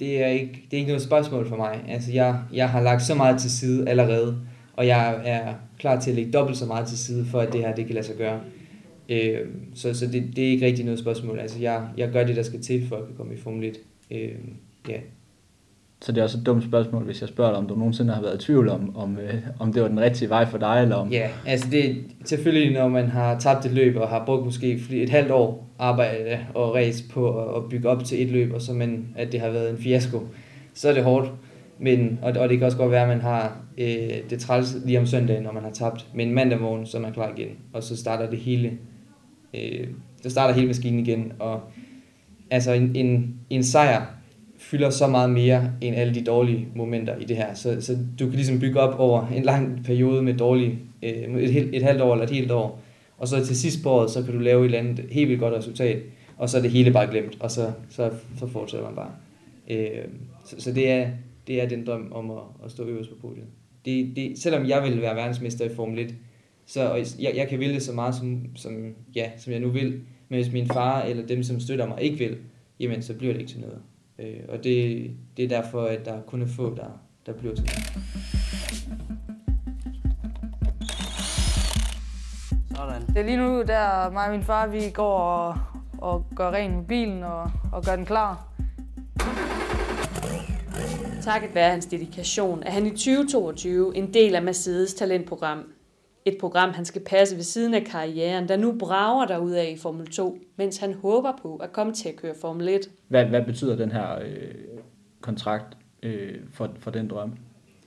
det 0.00 0.22
er 0.24 0.28
ikke, 0.28 0.66
det 0.70 0.76
er 0.76 0.80
ikke 0.80 0.90
noget 0.90 1.02
spørgsmål 1.02 1.48
for 1.48 1.56
mig. 1.56 1.84
Altså, 1.88 2.12
jeg, 2.12 2.40
jeg 2.52 2.68
har 2.68 2.80
lagt 2.80 3.02
så 3.02 3.14
meget 3.14 3.40
til 3.40 3.50
side 3.50 3.88
allerede, 3.88 4.36
og 4.76 4.86
jeg 4.86 5.20
er 5.24 5.54
klar 5.78 6.00
til 6.00 6.10
at 6.10 6.16
lægge 6.16 6.32
dobbelt 6.32 6.58
så 6.58 6.66
meget 6.66 6.86
til 6.86 6.98
side, 6.98 7.26
for 7.26 7.40
at 7.40 7.52
det 7.52 7.60
her 7.60 7.74
det 7.74 7.86
kan 7.86 7.94
lade 7.94 8.06
sig 8.06 8.16
gøre. 8.16 8.40
Øh, 9.08 9.40
så 9.74 9.94
så 9.94 10.06
det, 10.06 10.36
det 10.36 10.46
er 10.46 10.50
ikke 10.50 10.66
rigtig 10.66 10.84
noget 10.84 11.00
spørgsmål. 11.00 11.38
Altså, 11.38 11.58
jeg, 11.60 11.88
jeg 11.96 12.10
gør 12.10 12.24
det, 12.24 12.36
der 12.36 12.42
skal 12.42 12.62
til, 12.62 12.86
for 12.88 12.96
at 12.96 13.04
kunne 13.04 13.16
komme 13.16 13.34
i 13.34 13.36
Formel 13.36 13.64
1. 13.64 13.76
Øh, 14.10 14.30
ja. 14.88 14.98
Så 16.02 16.12
det 16.12 16.18
er 16.18 16.22
også 16.22 16.38
et 16.38 16.46
dumt 16.46 16.64
spørgsmål, 16.64 17.04
hvis 17.04 17.20
jeg 17.20 17.28
spørger 17.28 17.50
dig, 17.50 17.58
om 17.58 17.66
du 17.66 17.74
nogensinde 17.74 18.14
har 18.14 18.22
været 18.22 18.42
i 18.42 18.46
tvivl 18.46 18.68
om, 18.68 18.96
om, 18.96 19.18
øh, 19.18 19.34
om 19.58 19.72
det 19.72 19.82
var 19.82 19.88
den 19.88 20.00
rigtige 20.00 20.28
vej 20.28 20.46
for 20.46 20.58
dig, 20.58 20.80
eller 20.82 20.96
om... 20.96 21.12
Ja, 21.12 21.28
altså 21.46 21.68
det 21.70 22.04
selvfølgelig, 22.24 22.72
når 22.72 22.88
man 22.88 23.08
har 23.08 23.38
tabt 23.38 23.66
et 23.66 23.72
løb, 23.72 23.96
og 23.96 24.08
har 24.08 24.24
brugt 24.24 24.44
måske 24.44 24.80
et 24.90 25.10
halvt 25.10 25.30
år 25.30 25.70
arbejde 25.78 26.38
og 26.54 26.74
race 26.74 27.04
på 27.10 27.54
at 27.56 27.68
bygge 27.70 27.88
op 27.88 28.04
til 28.04 28.22
et 28.22 28.28
løb, 28.28 28.52
og 28.54 28.62
så 28.62 28.72
man, 28.72 29.06
at 29.16 29.32
det 29.32 29.40
har 29.40 29.50
været 29.50 29.70
en 29.70 29.78
fiasko, 29.78 30.20
så 30.74 30.88
er 30.88 30.94
det 30.94 31.04
hårdt. 31.04 31.30
Men, 31.78 32.18
og, 32.22 32.32
og 32.38 32.48
det 32.48 32.58
kan 32.58 32.66
også 32.66 32.78
godt 32.78 32.90
være, 32.90 33.02
at 33.02 33.08
man 33.08 33.20
har 33.20 33.60
øh, 33.78 34.30
det 34.30 34.40
træls 34.40 34.76
lige 34.84 34.98
om 34.98 35.06
søndagen, 35.06 35.42
når 35.42 35.52
man 35.52 35.62
har 35.62 35.70
tabt. 35.70 36.06
Men 36.14 36.34
mandag 36.34 36.60
morgen, 36.60 36.86
så 36.86 36.96
er 36.96 37.00
man 37.00 37.12
klar 37.12 37.32
igen, 37.36 37.48
og 37.72 37.82
så 37.82 37.96
starter 37.96 38.30
det 38.30 38.38
hele, 38.38 38.72
øh, 39.56 39.86
så 40.22 40.30
starter 40.30 40.54
hele 40.54 40.66
maskinen 40.66 41.00
igen. 41.00 41.32
Og 41.38 41.60
altså 42.50 42.72
en, 42.72 42.96
en, 42.96 43.34
en 43.50 43.64
sejr 43.64 44.16
fylder 44.58 44.90
så 44.90 45.06
meget 45.06 45.30
mere 45.30 45.72
end 45.80 45.96
alle 45.96 46.14
de 46.14 46.24
dårlige 46.24 46.68
momenter 46.74 47.16
i 47.16 47.24
det 47.24 47.36
her. 47.36 47.54
Så, 47.54 47.80
så 47.80 47.98
du 48.18 48.24
kan 48.24 48.34
ligesom 48.34 48.60
bygge 48.60 48.80
op 48.80 48.98
over 48.98 49.26
en 49.28 49.42
lang 49.42 49.84
periode 49.84 50.22
med 50.22 50.34
dårlige, 50.34 50.78
øh, 51.02 51.10
et, 51.12 51.76
et 51.76 51.82
halvt 51.82 52.02
år 52.02 52.12
eller 52.12 52.24
et 52.24 52.30
helt 52.30 52.50
år, 52.50 52.80
og 53.18 53.28
så 53.28 53.44
til 53.44 53.56
sidst 53.56 53.82
på 53.82 53.90
året, 53.90 54.10
så 54.10 54.22
kan 54.22 54.32
du 54.34 54.38
lave 54.38 54.60
et 54.60 54.64
eller 54.64 54.78
andet 54.78 55.04
helt 55.10 55.28
vildt 55.28 55.40
godt 55.40 55.54
resultat, 55.54 56.02
og 56.36 56.48
så 56.48 56.58
er 56.58 56.62
det 56.62 56.70
hele 56.70 56.92
bare 56.92 57.10
glemt, 57.10 57.36
og 57.40 57.50
så, 57.50 57.72
så, 57.90 58.10
så 58.38 58.46
fortsætter 58.46 58.86
man 58.86 58.94
bare. 58.94 59.10
Øh, 59.70 60.04
så, 60.44 60.56
så 60.58 60.72
det, 60.72 60.90
er, 60.90 61.08
det 61.46 61.62
er 61.62 61.68
den 61.68 61.86
drøm 61.86 62.12
om 62.12 62.30
at, 62.30 62.42
at 62.64 62.70
stå 62.70 62.84
øverst 62.84 63.10
på 63.10 63.16
podiet. 63.28 63.46
Det, 63.84 64.16
det, 64.16 64.38
selvom 64.38 64.68
jeg 64.68 64.82
vil 64.82 65.02
være 65.02 65.16
verdensmester 65.16 65.64
i 65.64 65.74
Formel 65.74 65.98
1, 65.98 66.14
så 66.66 66.90
og 66.90 66.98
jeg, 67.18 67.32
jeg 67.36 67.48
kan 67.48 67.58
vælge 67.60 67.80
så 67.80 67.92
meget, 67.92 68.14
som, 68.14 68.56
som, 68.56 68.94
ja, 69.14 69.30
som 69.36 69.52
jeg 69.52 69.60
nu 69.60 69.70
vil, 69.70 70.00
men 70.28 70.42
hvis 70.42 70.52
min 70.52 70.66
far 70.66 71.02
eller 71.02 71.26
dem, 71.26 71.42
som 71.42 71.60
støtter 71.60 71.86
mig, 71.86 72.02
ikke 72.02 72.18
vil, 72.18 72.38
jamen 72.80 73.02
så 73.02 73.14
bliver 73.14 73.32
det 73.32 73.40
ikke 73.40 73.52
til 73.52 73.60
noget. 73.60 73.78
Øh, 74.18 74.40
og 74.48 74.64
det, 74.64 75.10
det 75.36 75.44
er 75.44 75.48
derfor, 75.48 75.82
at 75.82 76.04
der 76.04 76.22
kun 76.22 76.42
er 76.42 76.46
få, 76.46 76.74
der, 76.74 77.00
der 77.26 77.32
bliver 77.32 77.54
til 77.54 77.68
Sådan. 82.76 83.02
Det 83.08 83.16
er 83.16 83.22
lige 83.22 83.36
nu, 83.36 83.62
der 83.62 84.10
mig 84.10 84.26
og 84.26 84.32
min 84.32 84.42
far, 84.42 84.66
vi 84.66 84.90
går 84.90 85.18
og, 85.18 85.58
og 85.98 86.26
gør 86.36 86.50
ren 86.50 86.76
med 86.76 86.84
bilen 86.84 87.22
og, 87.22 87.50
og 87.72 87.84
gør 87.84 87.96
den 87.96 88.06
klar. 88.06 88.48
Takket 91.22 91.54
være 91.54 91.70
hans 91.70 91.86
dedikation 91.86 92.62
er 92.62 92.70
han 92.70 92.86
i 92.86 92.90
2022 92.90 93.96
en 93.96 94.14
del 94.14 94.34
af 94.34 94.42
Mercedes 94.42 94.94
talentprogram. 94.94 95.75
Et 96.26 96.38
program, 96.40 96.70
han 96.70 96.84
skal 96.84 97.02
passe 97.02 97.36
ved 97.36 97.42
siden 97.42 97.74
af 97.74 97.84
karrieren, 97.84 98.48
der 98.48 98.56
nu 98.56 98.72
brager 98.78 99.54
af 99.56 99.72
i 99.74 99.76
Formel 99.76 100.06
2, 100.06 100.38
mens 100.56 100.78
han 100.78 100.94
håber 100.94 101.32
på 101.42 101.56
at 101.56 101.72
komme 101.72 101.92
til 101.92 102.08
at 102.08 102.16
køre 102.16 102.34
Formel 102.40 102.68
1. 102.68 102.90
Hvad, 103.08 103.24
hvad 103.24 103.42
betyder 103.42 103.76
den 103.76 103.92
her 103.92 104.18
øh, 104.18 104.54
kontrakt 105.20 105.76
øh, 106.02 106.34
for, 106.52 106.70
for 106.78 106.90
den 106.90 107.08
drøm? 107.08 107.32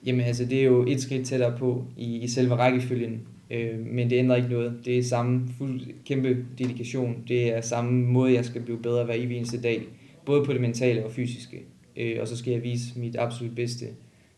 Jamen 0.05 0.21
altså, 0.21 0.45
det 0.45 0.59
er 0.59 0.63
jo 0.63 0.85
et 0.87 1.01
skridt 1.01 1.27
tættere 1.27 1.57
på 1.57 1.85
i, 1.97 2.17
i 2.17 2.27
selve 2.27 2.55
rækkefølgen, 2.55 3.21
øh, 3.51 3.79
men 3.79 4.09
det 4.09 4.15
ændrer 4.15 4.35
ikke 4.35 4.49
noget. 4.49 4.73
Det 4.85 4.97
er 4.97 5.03
samme 5.03 5.47
fuld, 5.57 5.81
kæmpe 6.05 6.45
dedikation. 6.57 7.23
Det 7.27 7.53
er 7.53 7.61
samme 7.61 7.91
måde, 7.91 8.33
jeg 8.33 8.45
skal 8.45 8.61
blive 8.61 8.81
bedre 8.81 9.05
hver 9.05 9.13
eneste 9.13 9.61
dag, 9.61 9.87
både 10.25 10.45
på 10.45 10.53
det 10.53 10.61
mentale 10.61 11.05
og 11.05 11.11
fysiske. 11.11 11.65
Øh, 11.97 12.17
og 12.21 12.27
så 12.27 12.37
skal 12.37 12.53
jeg 12.53 12.63
vise 12.63 12.99
mit 12.99 13.15
absolut 13.15 13.55
bedste. 13.55 13.85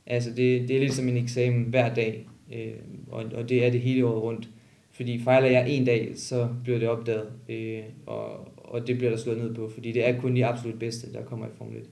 Altså, 0.06 0.30
det, 0.30 0.68
det 0.68 0.76
er 0.76 0.80
lidt 0.80 0.94
som 0.94 1.08
en 1.08 1.18
eksamen 1.18 1.64
hver 1.64 1.94
dag, 1.94 2.28
øh, 2.54 2.74
og, 3.12 3.26
og 3.36 3.50
det 3.50 3.66
er 3.66 3.72
det 3.72 3.82
hele 3.82 4.06
året 4.06 4.24
rundt. 4.24 4.50
Fordi 4.92 5.20
fejler 5.20 5.48
jeg 5.48 5.70
en 5.70 5.86
dag, 5.86 6.12
så 6.16 6.48
bliver 6.64 6.80
det 6.80 6.90
opdaget, 6.90 7.28
øh, 7.50 7.84
og, 8.06 8.48
og 8.58 8.88
det 8.88 8.98
bliver 8.98 9.10
der 9.10 9.18
slået 9.18 9.38
ned 9.38 9.56
på, 9.56 9.70
fordi 9.74 9.92
det 9.92 10.10
er 10.10 10.20
kun 10.20 10.36
de 10.36 10.46
absolut 10.46 10.80
bedste, 10.80 11.14
der 11.14 11.24
kommer 11.24 11.46
i 11.46 11.50
Formel 11.58 11.78
1. 11.78 11.90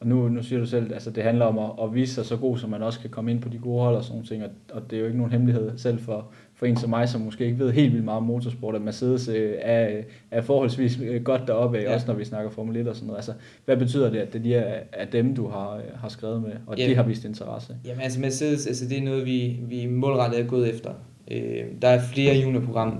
Og 0.00 0.06
nu, 0.06 0.28
nu 0.28 0.42
siger 0.42 0.58
du 0.58 0.66
selv, 0.66 0.86
at 0.86 0.92
altså, 0.92 1.10
det 1.10 1.22
handler 1.22 1.44
om 1.44 1.58
at, 1.58 1.84
at 1.86 1.94
vise 1.94 2.14
sig 2.14 2.24
så 2.24 2.36
god, 2.36 2.58
som 2.58 2.70
man 2.70 2.82
også 2.82 3.00
kan 3.00 3.10
komme 3.10 3.30
ind 3.30 3.40
på 3.40 3.48
de 3.48 3.58
gode 3.58 3.82
hold 3.82 3.96
og 3.96 4.04
sådan 4.04 4.14
nogle 4.14 4.26
ting, 4.26 4.44
og, 4.44 4.50
og 4.72 4.90
det 4.90 4.96
er 4.96 5.00
jo 5.00 5.06
ikke 5.06 5.18
nogen 5.18 5.32
hemmelighed 5.32 5.78
selv 5.78 5.98
for, 5.98 6.32
for 6.56 6.66
en 6.66 6.76
som 6.76 6.90
mig, 6.90 7.08
som 7.08 7.20
måske 7.20 7.44
ikke 7.44 7.58
ved 7.58 7.72
helt 7.72 7.92
vildt 7.92 8.04
meget 8.04 8.16
om 8.16 8.22
motorsport, 8.22 8.74
at 8.74 8.82
Mercedes 8.82 9.28
øh, 9.28 9.54
er, 9.58 10.02
er 10.30 10.40
forholdsvis 10.40 10.98
øh, 11.02 11.22
godt 11.22 11.42
deroppe, 11.46 11.78
ja. 11.78 11.94
også 11.94 12.06
når 12.06 12.14
vi 12.14 12.24
snakker 12.24 12.50
Formel 12.50 12.76
1 12.76 12.88
og 12.88 12.94
sådan 12.94 13.06
noget. 13.06 13.18
Altså, 13.18 13.32
hvad 13.64 13.76
betyder 13.76 14.10
det, 14.10 14.18
at 14.18 14.32
det 14.32 14.44
de 14.44 14.54
er, 14.54 14.80
er 14.92 15.04
dem, 15.04 15.34
du 15.34 15.48
har, 15.48 15.80
har 16.00 16.08
skrevet 16.08 16.42
med, 16.42 16.52
og 16.66 16.78
jamen, 16.78 16.90
de 16.90 16.96
har 16.96 17.02
vist 17.02 17.24
interesse? 17.24 17.76
Jamen 17.84 18.02
altså 18.02 18.20
Mercedes, 18.20 18.66
altså, 18.66 18.88
det 18.88 18.98
er 18.98 19.02
noget, 19.02 19.26
vi, 19.26 19.60
vi 19.68 19.86
målrettet 19.86 20.40
er 20.40 20.46
gået 20.46 20.74
efter. 20.74 20.90
Øh, 21.30 21.64
der 21.82 21.88
er 21.88 22.00
flere 22.12 22.36
juniorprogrammer. 22.36 22.96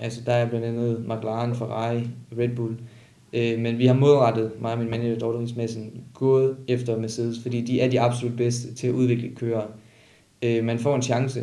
Altså 0.00 0.20
der 0.26 0.32
er 0.32 0.48
blandt 0.48 0.66
andet 0.66 1.04
McLaren, 1.08 1.54
Ferrari, 1.54 2.08
Red 2.38 2.48
Bull. 2.48 2.76
Øh, 3.32 3.58
men 3.58 3.78
vi 3.78 3.86
har 3.86 3.94
målrettet, 3.94 4.52
mig 4.60 4.72
og 4.72 4.78
min 4.78 4.90
manager 4.90 5.18
Dortmund 5.18 5.48
Madsen, 5.56 5.92
gået 6.14 6.56
efter 6.68 6.98
Mercedes, 6.98 7.38
fordi 7.42 7.60
de 7.60 7.80
er 7.80 7.90
de 7.90 8.00
absolut 8.00 8.36
bedste 8.36 8.74
til 8.74 8.86
at 8.86 8.92
udvikle 8.92 9.30
kører. 9.36 9.62
Øh, 10.42 10.64
man 10.64 10.78
får 10.78 10.96
en 10.96 11.02
chance. 11.02 11.42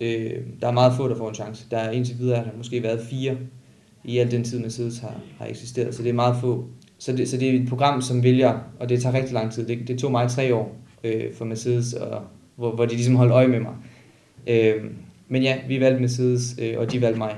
Øh, 0.00 0.40
der 0.60 0.68
er 0.68 0.72
meget 0.72 0.92
få, 0.96 1.08
der 1.08 1.16
får 1.16 1.28
en 1.28 1.34
chance. 1.34 1.66
Der 1.70 1.78
er 1.78 1.90
indtil 1.90 2.18
videre, 2.18 2.36
der 2.38 2.44
har 2.44 2.56
måske 2.56 2.82
været 2.82 3.00
fire 3.00 3.36
i 4.04 4.18
al 4.18 4.30
den 4.30 4.44
tid, 4.44 4.58
Mercedes 4.58 4.98
har, 4.98 5.20
har 5.38 5.46
eksisteret, 5.46 5.94
så 5.94 6.02
det 6.02 6.08
er 6.08 6.14
meget 6.14 6.36
få. 6.40 6.64
så, 6.98 7.12
det, 7.12 7.28
så 7.28 7.36
det 7.36 7.48
er 7.48 7.60
et 7.60 7.68
program, 7.68 8.02
som 8.02 8.22
vælger, 8.22 8.58
og 8.80 8.88
det 8.88 9.02
tager 9.02 9.14
rigtig 9.14 9.32
lang 9.32 9.52
tid. 9.52 9.66
Det, 9.66 9.88
det 9.88 9.98
tog 9.98 10.10
mig 10.12 10.30
tre 10.30 10.54
år 10.54 10.76
øh, 11.04 11.34
for 11.34 11.44
Mercedes, 11.44 11.92
og, 11.92 12.22
hvor, 12.56 12.74
hvor 12.74 12.84
de 12.84 12.94
ligesom 12.94 13.14
holdt 13.14 13.32
øje 13.32 13.48
med 13.48 13.60
mig. 13.60 13.74
Øh, 14.46 14.84
men 15.28 15.42
ja, 15.42 15.56
vi 15.68 15.80
valgte 15.80 16.00
Mercedes, 16.00 16.56
øh, 16.62 16.74
og 16.78 16.92
de 16.92 17.00
valgte 17.00 17.18
mig. 17.18 17.36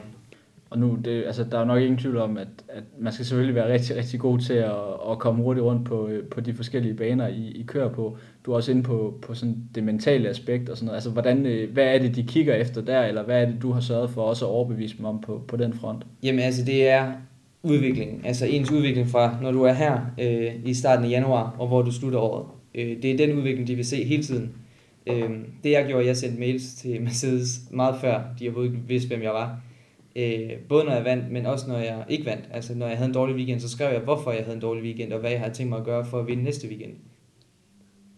Og 0.70 0.78
nu, 0.78 0.98
det, 1.04 1.24
altså, 1.26 1.44
der 1.44 1.58
er 1.58 1.64
nok 1.64 1.80
ingen 1.80 1.98
tvivl 1.98 2.16
om, 2.16 2.36
at, 2.36 2.48
at 2.68 2.82
man 2.98 3.12
skal 3.12 3.26
selvfølgelig 3.26 3.54
være 3.54 3.72
rigtig, 3.72 3.96
rigtig 3.96 4.20
god 4.20 4.38
til 4.38 4.54
at, 4.54 4.72
at 5.10 5.18
komme 5.18 5.42
hurtigt 5.42 5.64
rundt 5.64 5.86
på, 5.86 6.08
øh, 6.08 6.24
på 6.24 6.40
de 6.40 6.54
forskellige 6.54 6.94
baner, 6.94 7.28
I, 7.28 7.52
I 7.54 7.62
kører 7.66 7.88
på. 7.88 8.16
Du 8.46 8.52
er 8.52 8.56
også 8.56 8.70
inde 8.70 8.82
på, 8.82 9.18
på 9.22 9.34
sådan 9.34 9.56
det 9.74 9.82
mentale 9.84 10.28
aspekt 10.28 10.68
og 10.68 10.76
sådan 10.76 10.86
noget. 10.86 10.96
Altså, 10.96 11.10
hvordan, 11.10 11.46
øh, 11.46 11.72
hvad 11.72 11.84
er 11.84 11.98
det, 11.98 12.16
de 12.16 12.22
kigger 12.22 12.54
efter 12.54 12.80
der, 12.80 13.02
eller 13.02 13.22
hvad 13.22 13.42
er 13.42 13.46
det, 13.46 13.62
du 13.62 13.72
har 13.72 13.80
sørget 13.80 14.10
for 14.10 14.22
også 14.22 14.44
at 14.44 14.50
overbevise 14.50 14.96
dem 14.96 15.04
om 15.04 15.20
på, 15.20 15.44
på 15.48 15.56
den 15.56 15.72
front? 15.72 16.06
Jamen 16.22 16.40
altså, 16.40 16.64
det 16.64 16.88
er 16.88 17.12
udviklingen. 17.62 18.20
Altså 18.24 18.46
ens 18.46 18.70
udvikling 18.70 19.08
fra, 19.08 19.36
når 19.42 19.52
du 19.52 19.62
er 19.62 19.72
her 19.72 20.00
øh, 20.20 20.52
i 20.64 20.74
starten 20.74 21.04
af 21.04 21.10
januar, 21.10 21.56
og 21.58 21.68
hvor 21.68 21.82
du 21.82 21.92
slutter 21.92 22.18
året. 22.18 22.46
Øh, 22.74 23.02
det 23.02 23.10
er 23.10 23.16
den 23.16 23.38
udvikling, 23.38 23.68
de 23.68 23.74
vil 23.74 23.84
se 23.84 24.04
hele 24.04 24.22
tiden. 24.22 24.52
Øh, 25.06 25.30
det 25.64 25.70
jeg 25.70 25.86
gjorde, 25.86 26.06
jeg 26.06 26.16
sendte 26.16 26.40
mails 26.40 26.74
til 26.74 27.02
Mercedes 27.02 27.60
meget 27.70 27.94
før, 28.00 28.22
de 28.40 28.44
overhovedet 28.44 28.72
ikke 28.72 28.88
vidste, 28.88 29.08
hvem 29.08 29.22
jeg 29.22 29.32
var. 29.32 29.60
Øh, 30.16 30.50
både 30.68 30.84
når 30.84 30.92
jeg 30.92 31.04
vandt, 31.04 31.30
men 31.30 31.46
også 31.46 31.68
når 31.68 31.78
jeg 31.78 32.04
ikke 32.08 32.26
vandt. 32.26 32.44
Altså 32.50 32.74
når 32.74 32.86
jeg 32.86 32.96
havde 32.96 33.08
en 33.08 33.14
dårlig 33.14 33.36
weekend, 33.36 33.60
så 33.60 33.68
skrev 33.68 33.92
jeg, 33.92 34.00
hvorfor 34.00 34.30
jeg 34.30 34.44
havde 34.44 34.54
en 34.54 34.62
dårlig 34.62 34.82
weekend, 34.82 35.12
og 35.12 35.20
hvad 35.20 35.30
jeg 35.30 35.40
har 35.40 35.48
tænkt 35.48 35.70
mig 35.70 35.78
at 35.78 35.84
gøre 35.84 36.04
for 36.04 36.18
at 36.18 36.26
vinde 36.26 36.42
næste 36.42 36.68
weekend. 36.68 36.92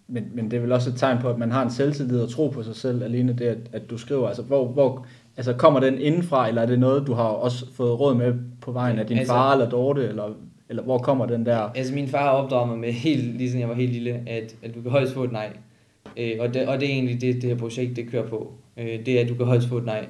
Men, 0.09 0.25
men 0.35 0.51
det 0.51 0.57
er 0.57 0.61
vel 0.61 0.73
også 0.73 0.91
et 0.91 0.97
tegn 0.97 1.19
på, 1.19 1.29
at 1.29 1.39
man 1.39 1.51
har 1.51 1.63
en 1.63 1.71
selvtillid 1.71 2.21
og 2.21 2.31
tro 2.31 2.49
på 2.49 2.63
sig 2.63 2.77
selv, 2.77 3.03
alene 3.03 3.33
det, 3.33 3.45
at, 3.45 3.59
at 3.73 3.91
du 3.91 3.99
skriver. 3.99 4.29
Altså, 4.29 4.43
hvor, 4.43 4.67
hvor, 4.67 5.07
altså 5.37 5.53
kommer 5.53 5.81
den 5.81 5.99
indenfra, 5.99 6.49
eller 6.49 6.63
er 6.63 6.67
det 6.67 6.79
noget, 6.79 7.07
du 7.07 7.13
har 7.13 7.25
også 7.25 7.73
fået 7.73 8.01
råd 8.01 8.15
med 8.15 8.35
på 8.61 8.73
vejen 8.73 8.99
af 8.99 9.07
din 9.07 9.19
altså, 9.19 9.33
far 9.33 9.53
eller 9.53 9.71
Dorte, 9.71 10.09
eller, 10.09 10.31
eller 10.69 10.83
hvor 10.83 10.99
kommer 10.99 11.27
den 11.27 11.47
der? 11.47 11.57
Altså 11.59 11.95
min 11.95 12.09
far 12.09 12.23
har 12.23 12.31
opdraget 12.31 12.69
mig 12.69 12.79
med, 12.79 12.93
helt, 12.93 13.37
lige 13.37 13.59
jeg 13.59 13.69
var 13.69 13.75
helt 13.75 13.93
lille, 13.93 14.23
at, 14.27 14.57
at 14.63 14.75
du 14.75 14.83
kan 14.83 14.91
højst 14.91 15.15
få 15.15 15.25
et 15.25 15.33
nej. 15.33 15.53
Øh, 16.17 16.33
og, 16.41 16.55
det, 16.55 16.69
og 16.69 16.81
det 16.81 16.89
er 16.89 16.93
egentlig 16.93 17.21
det, 17.21 17.35
det 17.35 17.45
her 17.45 17.57
projekt, 17.57 17.97
det 17.97 18.09
kører 18.11 18.29
på. 18.29 18.53
Øh, 18.77 19.07
det 19.07 19.09
er, 19.09 19.21
at 19.23 19.29
du 19.29 19.35
kan 19.35 19.47
højst 19.47 19.69
få 19.69 19.79
et 19.79 19.85
nej. 19.85 20.07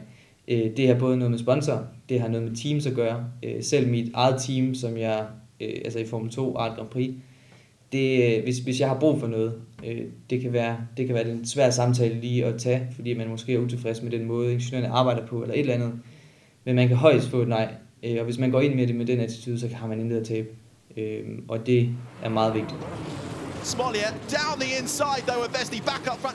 Øh, 0.48 0.76
det 0.76 0.88
har 0.88 0.94
både 0.94 1.16
noget 1.16 1.30
med 1.30 1.38
sponsor, 1.38 1.86
det 2.08 2.20
har 2.20 2.28
noget 2.28 2.48
med 2.48 2.56
teams 2.56 2.86
at 2.86 2.94
gøre. 2.94 3.24
Øh, 3.42 3.62
selv 3.62 3.88
mit 3.88 4.10
eget 4.14 4.42
team, 4.42 4.74
som 4.74 4.96
jeg, 4.96 5.26
øh, 5.60 5.80
altså 5.84 5.98
i 5.98 6.06
Formel 6.06 6.30
2 6.30 6.56
Art 6.56 6.76
Grand 6.76 6.88
Prix, 6.88 7.10
det, 7.92 8.36
øh, 8.36 8.42
hvis, 8.42 8.58
hvis 8.58 8.80
jeg 8.80 8.88
har 8.88 9.00
brug 9.00 9.20
for 9.20 9.26
noget, 9.26 9.54
øh, 9.86 10.00
det 10.30 10.40
kan 10.40 10.52
være, 10.52 10.76
det 10.96 11.06
kan 11.06 11.14
være 11.14 11.30
en 11.30 11.46
svær 11.46 11.70
samtale 11.70 12.20
lige 12.20 12.44
at 12.44 12.58
tage, 12.58 12.86
fordi 12.94 13.14
man 13.14 13.28
måske 13.28 13.54
er 13.54 13.58
utilfreds 13.58 14.02
med 14.02 14.10
den 14.10 14.24
måde, 14.24 14.52
ingeniørerne 14.52 14.94
arbejder 14.94 15.26
på, 15.26 15.42
eller 15.42 15.54
et 15.54 15.60
eller 15.60 15.74
andet. 15.74 15.92
Men 16.64 16.76
man 16.76 16.88
kan 16.88 16.96
højst 16.96 17.28
få 17.28 17.42
et 17.42 17.48
nej, 17.48 17.74
øh, 18.02 18.16
og 18.18 18.24
hvis 18.24 18.38
man 18.38 18.50
går 18.50 18.60
ind 18.60 18.74
med 18.74 18.86
det 18.86 18.94
med 18.94 19.06
den 19.06 19.20
attitude, 19.20 19.60
så 19.60 19.68
har 19.68 19.86
man 19.86 20.00
intet 20.00 20.16
at 20.16 20.26
tabe. 20.26 20.48
Og 21.48 21.66
det 21.66 21.88
er 22.22 22.28
meget 22.28 22.54
vigtigt. 22.54 22.80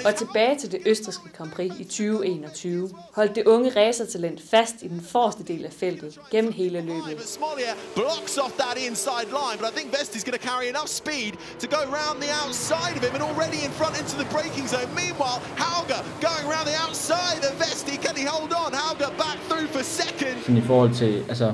Og 0.05 0.15
tilbage 0.15 0.55
til 0.59 0.71
det 0.71 0.79
østriske 0.85 1.29
Grand 1.37 1.51
Prix 1.51 1.71
i 1.79 1.83
2021 1.83 2.89
holdt 3.13 3.35
det 3.35 3.43
unge 3.45 3.69
racertalent 3.75 4.41
fast 4.51 4.75
i 4.81 4.87
den 4.87 5.01
forreste 5.01 5.43
del 5.43 5.65
af 5.65 5.73
feltet 5.73 6.19
gennem 6.31 6.51
hele 6.51 6.81
løbet. 6.81 7.27
Smolia 7.37 7.73
blocks 7.95 8.37
off 8.37 8.53
that 8.63 8.77
inside 8.89 9.27
line, 9.41 9.57
but 9.59 9.67
I 9.71 9.73
think 9.77 9.87
Vesti's 9.97 10.23
going 10.27 10.39
to 10.41 10.45
carry 10.51 10.65
enough 10.73 10.89
speed 11.01 11.33
to 11.61 11.65
go 11.77 11.81
round 11.99 12.17
the 12.25 12.31
outside 12.43 12.93
of 12.97 13.01
him 13.07 13.13
and 13.17 13.23
already 13.31 13.59
in 13.67 13.73
front 13.79 13.93
into 14.01 14.15
the 14.21 14.27
braking 14.35 14.67
zone. 14.73 14.89
Meanwhile, 15.03 15.39
Hauger 15.63 16.01
going 16.29 16.45
around 16.49 16.65
the 16.71 16.77
outside 16.85 17.41
of 17.47 17.53
Vesti. 17.63 17.95
Can 18.05 18.15
he 18.21 18.25
hold 18.35 18.51
on? 18.63 18.69
Hauger 18.83 19.11
back 19.25 19.37
through 19.49 19.67
for 19.75 19.83
second. 20.01 20.37
I 20.61 20.61
forhold 20.61 20.93
til, 21.01 21.13
altså, 21.31 21.47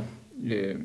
øh, 0.53 0.75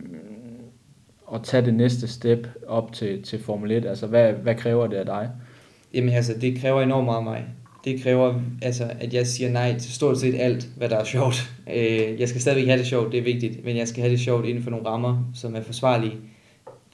at 1.34 1.42
tage 1.42 1.64
det 1.64 1.74
næste 1.74 2.08
step 2.08 2.48
op 2.66 2.92
til, 2.92 3.22
til 3.22 3.42
Formel 3.42 3.70
1? 3.70 3.86
Altså, 3.86 4.06
hvad, 4.06 4.32
hvad 4.32 4.54
kræver 4.54 4.86
det 4.86 4.96
af 4.96 5.04
dig? 5.04 5.30
Jamen 5.94 6.10
altså, 6.10 6.34
det 6.40 6.58
kræver 6.60 6.82
enormt 6.82 7.04
meget 7.04 7.18
af 7.18 7.24
mig. 7.24 7.44
Det 7.84 8.02
kræver, 8.02 8.40
altså, 8.62 8.90
at 9.00 9.14
jeg 9.14 9.26
siger 9.26 9.50
nej 9.50 9.78
til 9.78 9.94
stort 9.94 10.18
set 10.18 10.34
alt, 10.40 10.68
hvad 10.76 10.88
der 10.88 10.96
er 10.96 11.04
sjovt. 11.04 11.50
Øh, 11.76 12.20
jeg 12.20 12.28
skal 12.28 12.40
stadigvæk 12.40 12.66
have 12.66 12.78
det 12.78 12.86
sjovt, 12.86 13.12
det 13.12 13.18
er 13.18 13.24
vigtigt, 13.24 13.64
men 13.64 13.76
jeg 13.76 13.88
skal 13.88 14.00
have 14.00 14.12
det 14.12 14.20
sjovt 14.20 14.46
inden 14.46 14.62
for 14.62 14.70
nogle 14.70 14.86
rammer, 14.86 15.30
som 15.34 15.56
er 15.56 15.60
forsvarlige. 15.62 16.16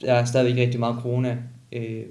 Der 0.01 0.13
er 0.13 0.25
stadigvæk 0.25 0.61
rigtig 0.61 0.79
meget 0.79 0.95
corona. 1.01 1.37
Øh, 1.71 2.03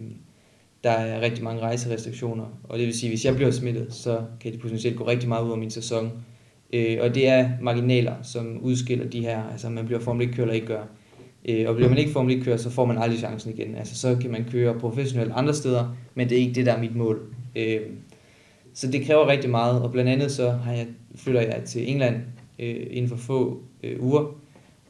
der 0.84 0.90
er 0.90 1.20
rigtig 1.20 1.44
mange 1.44 1.60
rejserestriktioner, 1.60 2.44
og 2.64 2.78
det 2.78 2.86
vil 2.86 2.94
sige, 2.94 3.08
at 3.08 3.10
hvis 3.10 3.24
jeg 3.24 3.34
bliver 3.34 3.50
smittet, 3.50 3.94
så 3.94 4.20
kan 4.40 4.52
det 4.52 4.60
potentielt 4.60 4.96
gå 4.96 5.06
rigtig 5.06 5.28
meget 5.28 5.44
ud 5.44 5.52
af 5.52 5.58
min 5.58 5.70
sæson. 5.70 6.12
Øh, 6.72 6.98
og 7.00 7.14
det 7.14 7.28
er 7.28 7.50
marginaler, 7.60 8.14
som 8.22 8.58
udskiller 8.62 9.08
de 9.08 9.20
her, 9.20 9.42
altså 9.52 9.68
man 9.68 9.86
bliver 9.86 10.00
Formel 10.00 10.22
ikke 10.22 10.34
kører 10.34 10.44
eller 10.44 10.54
ikke 10.54 10.66
gør. 10.66 10.82
Øh, 11.48 11.68
og 11.68 11.74
bliver 11.74 11.88
man 11.88 11.98
ikke 11.98 12.12
Formel 12.12 12.38
1 12.38 12.44
kører, 12.44 12.56
så 12.56 12.70
får 12.70 12.84
man 12.84 12.98
aldrig 12.98 13.18
chancen 13.18 13.52
igen. 13.52 13.74
Altså 13.74 13.98
så 13.98 14.16
kan 14.20 14.30
man 14.30 14.44
køre 14.50 14.78
professionelt 14.78 15.32
andre 15.34 15.54
steder, 15.54 15.96
men 16.14 16.28
det 16.28 16.36
er 16.36 16.40
ikke 16.40 16.54
det, 16.54 16.66
der 16.66 16.72
er 16.72 16.80
mit 16.80 16.96
mål. 16.96 17.20
Øh, 17.56 17.80
så 18.74 18.90
det 18.90 19.06
kræver 19.06 19.28
rigtig 19.28 19.50
meget, 19.50 19.82
og 19.82 19.92
blandt 19.92 20.10
andet 20.10 20.32
så 20.32 20.50
har 20.50 20.72
jeg, 20.72 20.86
flytter 21.16 21.40
jeg 21.40 21.62
til 21.64 21.90
England 21.90 22.16
øh, 22.58 22.86
inden 22.90 23.08
for 23.08 23.16
få 23.16 23.62
øh, 23.82 24.02
uger, 24.02 24.34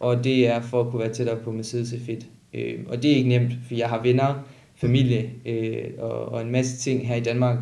og 0.00 0.24
det 0.24 0.46
er 0.48 0.60
for 0.60 0.80
at 0.80 0.90
kunne 0.90 1.00
være 1.00 1.12
tættere 1.12 1.36
på 1.36 1.52
Mercedes 1.52 1.92
F1. 1.92 2.24
Øh, 2.54 2.78
og 2.88 3.02
det 3.02 3.12
er 3.12 3.16
ikke 3.16 3.28
nemt, 3.28 3.52
for 3.68 3.74
jeg 3.74 3.88
har 3.88 4.02
venner, 4.02 4.46
familie 4.74 5.30
øh, 5.46 5.84
og, 5.98 6.10
og 6.10 6.42
en 6.42 6.50
masse 6.50 6.76
ting 6.76 7.08
her 7.08 7.14
i 7.14 7.20
Danmark, 7.20 7.58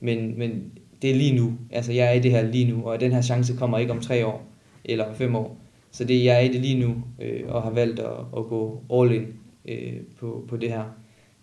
men, 0.00 0.38
men 0.38 0.72
det 1.02 1.10
er 1.10 1.14
lige 1.14 1.36
nu. 1.36 1.52
Altså 1.70 1.92
jeg 1.92 2.06
er 2.06 2.12
i 2.12 2.20
det 2.20 2.30
her 2.30 2.42
lige 2.42 2.72
nu, 2.72 2.82
og 2.84 3.00
den 3.00 3.12
her 3.12 3.22
chance 3.22 3.56
kommer 3.56 3.78
ikke 3.78 3.92
om 3.92 4.00
tre 4.00 4.26
år 4.26 4.46
eller 4.84 5.04
om 5.04 5.14
fem 5.14 5.36
år. 5.36 5.63
Så 5.94 6.04
det 6.04 6.24
jeg 6.24 6.36
er 6.36 6.40
i 6.40 6.48
det 6.48 6.60
lige 6.60 6.80
nu, 6.80 6.94
øh, 7.22 7.40
og 7.48 7.62
har 7.62 7.70
valgt 7.70 8.00
at, 8.00 8.16
at 8.36 8.44
gå 8.44 8.82
all 8.92 9.12
in 9.12 9.26
øh, 9.68 10.00
på, 10.18 10.44
på 10.48 10.56
det 10.56 10.68
her. 10.68 10.84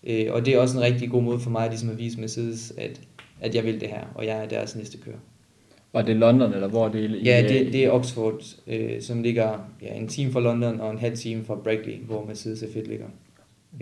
Øh, 0.03 0.25
og 0.29 0.45
det 0.45 0.53
er 0.53 0.59
også 0.59 0.77
en 0.77 0.83
rigtig 0.83 1.09
god 1.09 1.23
måde 1.23 1.39
for 1.39 1.49
mig 1.49 1.69
ligesom 1.69 1.89
at 1.89 1.97
vise 1.97 2.19
Mercedes, 2.19 2.73
at, 2.77 3.01
at 3.41 3.55
jeg 3.55 3.63
vil 3.63 3.81
det 3.81 3.89
her, 3.89 4.03
og 4.15 4.25
jeg 4.25 4.43
er 4.43 4.47
deres 4.47 4.75
næste 4.75 4.97
kører. 4.97 5.17
Var 5.93 6.01
det 6.01 6.15
London, 6.15 6.53
eller 6.53 6.67
hvor 6.67 6.85
er 6.85 6.91
det? 6.91 7.11
I, 7.11 7.23
ja, 7.23 7.45
det, 7.47 7.73
det 7.73 7.85
er 7.85 7.91
Oxford, 7.91 8.41
øh, 8.67 9.01
som 9.01 9.21
ligger 9.21 9.71
ja, 9.81 9.93
en 9.93 10.07
time 10.07 10.31
fra 10.31 10.39
London 10.39 10.79
og 10.79 10.91
en 10.91 10.97
halv 10.97 11.15
time 11.15 11.43
fra 11.43 11.55
Brackley, 11.55 11.97
hvor 11.97 12.25
Mercedes 12.25 12.63
F1 12.63 12.89
ligger. 12.89 13.07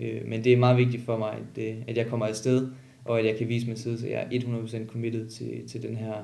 Øh, 0.00 0.20
men 0.26 0.44
det 0.44 0.52
er 0.52 0.56
meget 0.56 0.76
vigtigt 0.76 1.04
for 1.04 1.18
mig, 1.18 1.32
at, 1.32 1.56
det, 1.56 1.84
at 1.88 1.96
jeg 1.96 2.06
kommer 2.06 2.26
afsted, 2.26 2.68
og 3.04 3.18
at 3.18 3.26
jeg 3.26 3.36
kan 3.36 3.48
vise 3.48 3.68
Mercedes, 3.68 4.04
at 4.04 4.10
jeg 4.10 4.28
er 4.32 4.38
100% 4.38 4.86
committed 4.86 5.28
til, 5.28 5.68
til, 5.68 5.82
den 5.82 5.96
her, 5.96 6.14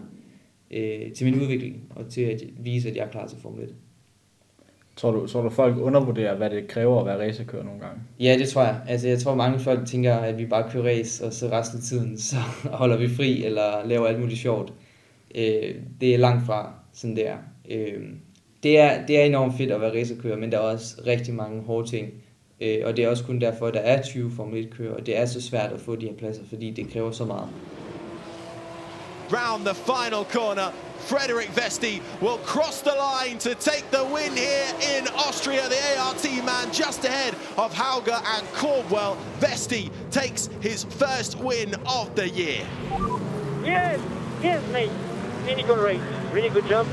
øh, 0.71 1.13
til 1.13 1.25
min 1.25 1.41
udvikling, 1.41 1.83
og 1.91 2.09
til 2.09 2.21
at 2.21 2.43
vise, 2.59 2.89
at 2.89 2.97
jeg 2.97 3.05
er 3.05 3.11
klar 3.11 3.27
til 3.27 3.39
Formel 3.39 3.65
1. 3.65 3.75
Tror 4.97 5.11
du, 5.11 5.27
tror 5.27 5.43
du 5.43 5.51
folk 5.51 5.77
undervurderer, 5.79 6.37
hvad 6.37 6.51
det 6.51 6.69
kræver 6.69 7.01
at 7.01 7.07
være 7.07 7.29
racerkører 7.29 7.65
nogle 7.65 7.81
gange? 7.81 8.01
Ja, 8.21 8.37
det 8.39 8.49
tror 8.49 8.63
jeg. 8.63 8.81
Altså, 8.89 9.09
jeg 9.09 9.19
tror, 9.19 9.35
mange 9.35 9.59
folk 9.59 9.87
tænker, 9.87 10.15
at 10.15 10.39
vi 10.39 10.47
bare 10.47 10.71
kører 10.71 10.85
race, 10.85 11.25
og 11.25 11.33
så 11.33 11.49
resten 11.53 11.79
af 11.79 11.83
tiden, 11.83 12.19
så 12.31 12.37
holder 12.65 12.97
vi 12.97 13.09
fri, 13.09 13.45
eller 13.45 13.87
laver 13.87 14.07
alt 14.07 14.21
muligt 14.21 14.41
sjovt. 14.41 14.73
Øh, 15.35 15.75
det 16.01 16.15
er 16.15 16.19
langt 16.19 16.47
fra, 16.47 16.73
sådan 16.93 17.17
det. 17.17 17.27
Øh, 17.71 18.03
det 18.63 18.79
er, 18.79 19.07
det 19.07 19.21
er 19.21 19.25
enormt 19.25 19.55
fedt 19.57 19.73
at 19.73 19.81
være 19.81 20.01
racerkører, 20.01 20.37
men 20.37 20.53
der 20.53 20.59
er 20.59 20.63
også 20.63 21.03
rigtig 21.07 21.35
mange 21.35 21.63
hårde 21.63 21.89
ting. 21.89 22.13
Øh, 22.61 22.79
og 22.85 22.97
det 22.97 23.05
er 23.05 23.09
også 23.09 23.25
kun 23.25 23.41
derfor, 23.41 23.67
at 23.67 23.75
der 23.75 23.81
er 23.81 24.03
20 24.03 24.31
Formel 24.31 24.65
1 24.65 24.71
kører, 24.71 24.95
og 24.95 25.07
det 25.07 25.19
er 25.19 25.27
så 25.27 25.43
svært 25.43 25.73
at 25.73 25.81
få 25.81 25.97
de 25.97 26.07
her 26.07 26.15
pladser, 26.15 26.43
fordi 26.49 26.71
det 26.71 26.91
kræver 26.91 27.11
så 27.11 27.25
meget. 27.25 27.49
Round 29.31 29.67
the 29.67 29.75
final 29.75 30.25
corner, 30.25 30.73
Frederick 30.99 31.49
Vesti 31.49 32.01
will 32.21 32.39
cross 32.39 32.81
the 32.81 32.95
line 32.95 33.39
to 33.39 33.55
take 33.55 33.91
the 33.91 34.05
win 34.05 34.37
here 34.37 34.67
in 34.81 35.09
Austria. 35.09 35.69
The 35.69 35.99
ART 35.99 36.25
man 36.45 36.73
just 36.73 37.05
ahead 37.05 37.35
of 37.57 37.73
Hauger 37.75 38.21
and 38.37 38.47
Caldwell. 38.55 39.17
Vesti 39.41 39.91
takes 40.11 40.49
his 40.61 40.85
first 40.85 41.39
win 41.39 41.75
of 41.87 42.15
the 42.15 42.29
year. 42.29 42.65
Yes, 43.65 44.01
yes, 44.43 44.63
mate. 44.73 44.91
Really 45.45 45.63
good 45.63 45.79
race. 45.79 46.01
Really 46.33 46.51
good 46.51 46.67
job. 46.69 46.87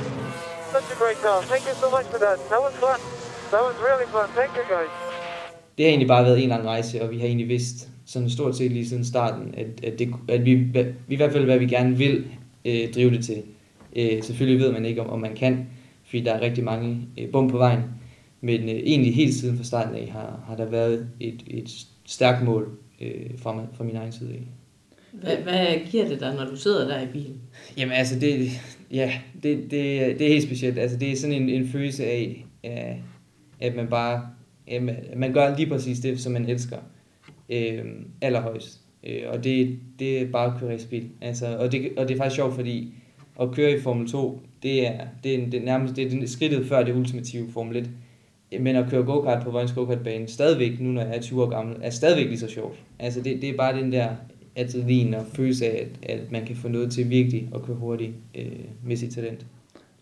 Such 0.71 0.91
a 0.91 0.95
great 0.95 1.17
car. 1.21 1.43
Thank 1.43 1.65
you 1.65 1.73
so 1.73 1.89
much 1.91 2.05
for 2.07 2.19
that. 2.19 2.37
That 2.49 2.61
was 2.61 2.73
fun. 2.75 2.99
That 3.51 3.61
was 3.61 3.75
really 3.77 4.05
fun. 4.07 4.27
Thank 4.35 4.55
you, 4.55 4.63
guys. 4.69 4.89
Det 5.77 5.83
har 5.83 5.89
egentlig 5.89 6.07
bare 6.07 6.23
været 6.25 6.43
en 6.43 6.49
lang 6.49 6.67
rejse, 6.67 7.01
og 7.01 7.09
vi 7.09 7.19
har 7.19 7.25
egentlig 7.25 7.47
vidst 7.47 7.87
sådan 8.05 8.29
stort 8.29 8.57
set 8.57 8.71
lige 8.71 8.87
siden 8.87 9.05
starten, 9.05 9.53
at, 9.57 9.67
at, 9.83 9.99
det, 9.99 10.09
at 10.27 10.45
vi, 10.45 10.55
vi 10.55 10.83
i 11.07 11.15
hvert 11.15 11.31
fald, 11.31 11.45
hvad 11.45 11.59
vi 11.59 11.67
gerne 11.67 11.97
vil 11.97 12.25
øh, 12.65 12.93
drive 12.93 13.11
det 13.11 13.25
til. 13.25 13.43
Øh, 13.95 14.23
selvfølgelig 14.23 14.59
ved 14.59 14.71
man 14.71 14.85
ikke, 14.85 15.01
om, 15.01 15.09
om 15.09 15.19
man 15.19 15.35
kan, 15.35 15.67
fordi 16.05 16.21
der 16.21 16.33
er 16.33 16.41
rigtig 16.41 16.63
mange 16.63 17.07
øh, 17.17 17.31
bum 17.31 17.49
på 17.49 17.57
vejen. 17.57 17.81
Men 18.41 18.61
øh, 18.61 18.75
egentlig 18.75 19.15
helt 19.15 19.33
siden 19.33 19.57
fra 19.57 19.63
starten 19.63 19.95
af 19.95 20.07
har, 20.11 20.43
har 20.47 20.55
der 20.55 20.65
været 20.65 21.07
et, 21.19 21.43
et 21.47 21.69
stærkt 22.05 22.43
mål 22.43 22.77
øh, 23.01 23.29
fra, 23.37 23.65
fra 23.73 23.83
min 23.83 23.95
egen 23.95 24.11
side 24.11 24.29
af. 24.29 24.47
Hvad, 25.11 25.37
hvad 25.37 25.65
giver 25.91 26.07
det 26.07 26.19
dig, 26.19 26.35
når 26.35 26.45
du 26.45 26.55
sidder 26.55 26.87
der 26.87 27.01
i 27.01 27.07
bilen? 27.13 27.41
Jamen 27.77 27.91
altså, 27.91 28.19
det, 28.19 28.49
ja, 28.91 29.11
det, 29.43 29.57
det, 29.57 29.71
det 30.19 30.21
er 30.21 30.27
helt 30.27 30.43
specielt. 30.43 30.79
Altså, 30.79 30.97
det 30.97 31.11
er 31.11 31.15
sådan 31.15 31.41
en, 31.41 31.49
en 31.49 31.67
følelse 31.67 32.05
af, 32.05 32.45
at 33.59 33.75
man 33.75 33.87
bare, 33.87 34.27
ja, 34.67 34.79
man 35.15 35.33
gør 35.33 35.57
lige 35.57 35.69
præcis 35.69 35.99
det, 35.99 36.19
som 36.19 36.31
man 36.31 36.49
elsker. 36.49 36.77
Øh, 37.53 37.85
allerhøjst. 38.21 38.79
Øh, 39.03 39.21
og 39.27 39.43
det, 39.43 39.79
det 39.99 40.21
er 40.21 40.31
bare 40.31 40.53
at 40.53 40.59
køre 40.59 40.75
i. 40.91 41.03
Altså, 41.21 41.57
og, 41.57 41.71
det, 41.71 41.89
og 41.97 42.07
det 42.07 42.13
er 42.13 42.17
faktisk 42.17 42.35
sjovt, 42.35 42.55
fordi 42.55 42.93
at 43.41 43.51
køre 43.51 43.71
i 43.71 43.79
Formel 43.79 44.07
2, 44.07 44.41
det 44.63 44.87
er, 44.87 44.99
det 45.23 45.35
er, 45.35 45.45
det 45.45 45.53
er 45.53 45.65
nærmest 45.65 45.95
det 45.95 46.13
er 46.13 46.27
skridtet 46.27 46.65
før 46.65 46.83
det 46.83 46.95
ultimative 46.95 47.51
Formel 47.51 47.77
1. 47.77 47.89
Men 48.61 48.75
at 48.75 48.89
køre 48.89 49.03
go-kart 49.03 49.43
på 49.43 49.51
Vojens 49.51 49.71
go-kartbane, 49.71 50.27
stadigvæk, 50.27 50.79
nu 50.79 50.89
når 50.89 51.01
jeg 51.01 51.15
er 51.15 51.21
20 51.21 51.43
år 51.43 51.49
gammel, 51.49 51.75
er 51.81 51.89
stadigvæk 51.89 52.25
lige 52.25 52.39
så 52.39 52.47
sjovt. 52.47 52.79
Altså 52.99 53.21
det, 53.21 53.41
det 53.41 53.49
er 53.49 53.57
bare 53.57 53.79
den 53.79 53.91
der 53.91 54.09
adrenalin 54.55 55.13
og 55.13 55.25
følelse 55.33 55.65
af, 55.65 55.87
at, 56.03 56.19
at 56.19 56.31
man 56.31 56.45
kan 56.45 56.55
få 56.55 56.67
noget 56.67 56.91
til 56.91 57.09
virkelig 57.09 57.49
at 57.55 57.61
køre 57.61 57.75
hurtigt 57.75 58.13
øh, 58.35 58.45
med 58.83 58.95
sit 58.95 59.13
talent. 59.13 59.45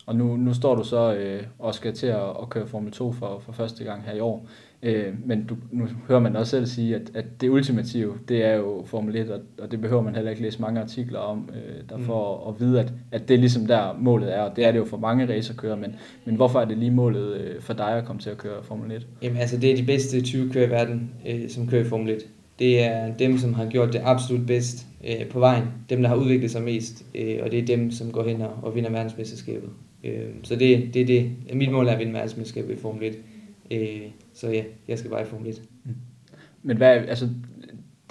Og 0.06 0.16
nu, 0.16 0.38
nu 0.38 0.54
står 0.54 0.76
du 0.76 0.84
så 0.84 1.14
øh, 1.14 1.44
og 1.60 1.76
skal 1.76 1.94
til 1.94 2.08
at, 2.08 2.30
at 2.42 2.50
køre 2.50 2.68
Formel 2.68 2.92
2 2.92 3.12
for, 3.12 3.42
for 3.46 3.52
første 3.52 3.84
gang 3.84 4.04
her 4.04 4.14
i 4.14 4.20
år. 4.20 4.48
Øh, 4.84 5.14
men 5.26 5.46
du, 5.46 5.56
nu 5.72 5.88
hører 6.08 6.20
man 6.20 6.36
også 6.36 6.50
selv 6.50 6.66
sige, 6.66 6.96
at, 6.96 7.12
at 7.14 7.26
det 7.42 7.50
ultimative, 7.50 8.14
det 8.28 8.46
er 8.46 8.56
jo 8.56 8.84
Formel 8.86 9.16
1, 9.16 9.30
og, 9.30 9.40
og 9.60 9.72
det 9.72 9.82
behøver 9.82 10.02
man 10.02 10.16
heller 10.16 10.32
ikke 10.32 10.44
læse 10.44 10.62
mange 10.62 10.82
artikler 10.82 11.20
om, 11.20 11.50
øh, 11.54 11.84
der 11.90 11.98
mm. 11.98 12.04
får 12.04 12.50
at 12.50 12.60
vide, 12.60 12.80
at, 12.80 12.94
at 13.12 13.28
det 13.28 13.34
er 13.34 13.38
ligesom 13.38 13.66
der 13.66 13.98
målet 14.00 14.36
er, 14.36 14.42
og 14.42 14.56
det 14.56 14.66
er 14.66 14.72
det 14.72 14.80
jo 14.80 14.86
for 14.86 14.98
mange 14.98 15.36
racerkører, 15.36 15.76
men, 15.76 15.96
men 16.26 16.36
hvorfor 16.36 16.60
er 16.60 16.66
det 16.66 16.78
lige 16.78 16.92
målet 16.92 17.42
øh, 17.42 17.62
for 17.62 17.74
dig 17.74 17.98
at 17.98 18.06
komme 18.06 18.22
til 18.22 18.30
at 18.30 18.38
køre 18.38 18.64
Formel 18.64 18.92
1? 18.92 19.08
Jamen 19.22 19.38
altså, 19.38 19.58
det 19.58 19.72
er 19.72 19.76
de 19.76 19.84
bedste 19.84 20.22
20 20.22 20.50
kører 20.50 20.68
i 20.68 20.70
verden, 20.70 21.12
øh, 21.28 21.50
som 21.50 21.68
kører 21.68 21.82
i 21.82 21.88
Formel 21.88 22.10
1. 22.10 22.28
Det 22.60 22.84
er 22.84 23.14
dem, 23.14 23.38
som 23.38 23.54
har 23.54 23.66
gjort 23.66 23.94
det 23.94 24.02
absolut 24.04 24.48
bedst 24.48 24.88
øh, 25.08 25.28
på 25.28 25.40
vejen, 25.40 25.64
dem, 25.90 26.02
der 26.02 26.10
har 26.10 26.16
udviklet 26.16 26.52
sig 26.52 26.64
mest, 26.64 27.06
øh, 27.16 27.40
og 27.44 27.52
det 27.52 27.60
er 27.60 27.66
dem, 27.66 27.92
som 27.92 28.12
går 28.12 28.24
hen 28.24 28.42
og, 28.42 28.52
og 28.62 28.76
vinder 28.76 28.90
verdensmesterskabet. 28.90 29.70
Øh, 30.04 30.26
så 30.44 30.56
det, 30.56 30.94
det 30.94 31.02
er 31.02 31.06
det. 31.06 31.32
Mit 31.54 31.72
mål 31.72 31.88
er 31.88 31.92
at 31.92 32.00
vinde 32.00 32.14
verdensmesterskabet 32.14 32.74
i 32.74 32.78
Formel 32.78 33.04
1. 33.04 33.18
Øh, 33.72 34.02
så 34.34 34.48
ja, 34.50 34.64
jeg 34.88 34.98
skal 34.98 35.12
bare 35.12 35.22
i 35.22 35.26
Formel 35.26 35.50
1. 35.50 35.62
Mm. 35.86 35.96
Men 36.64 36.78
hvad, 36.78 36.88
altså, 36.88 37.28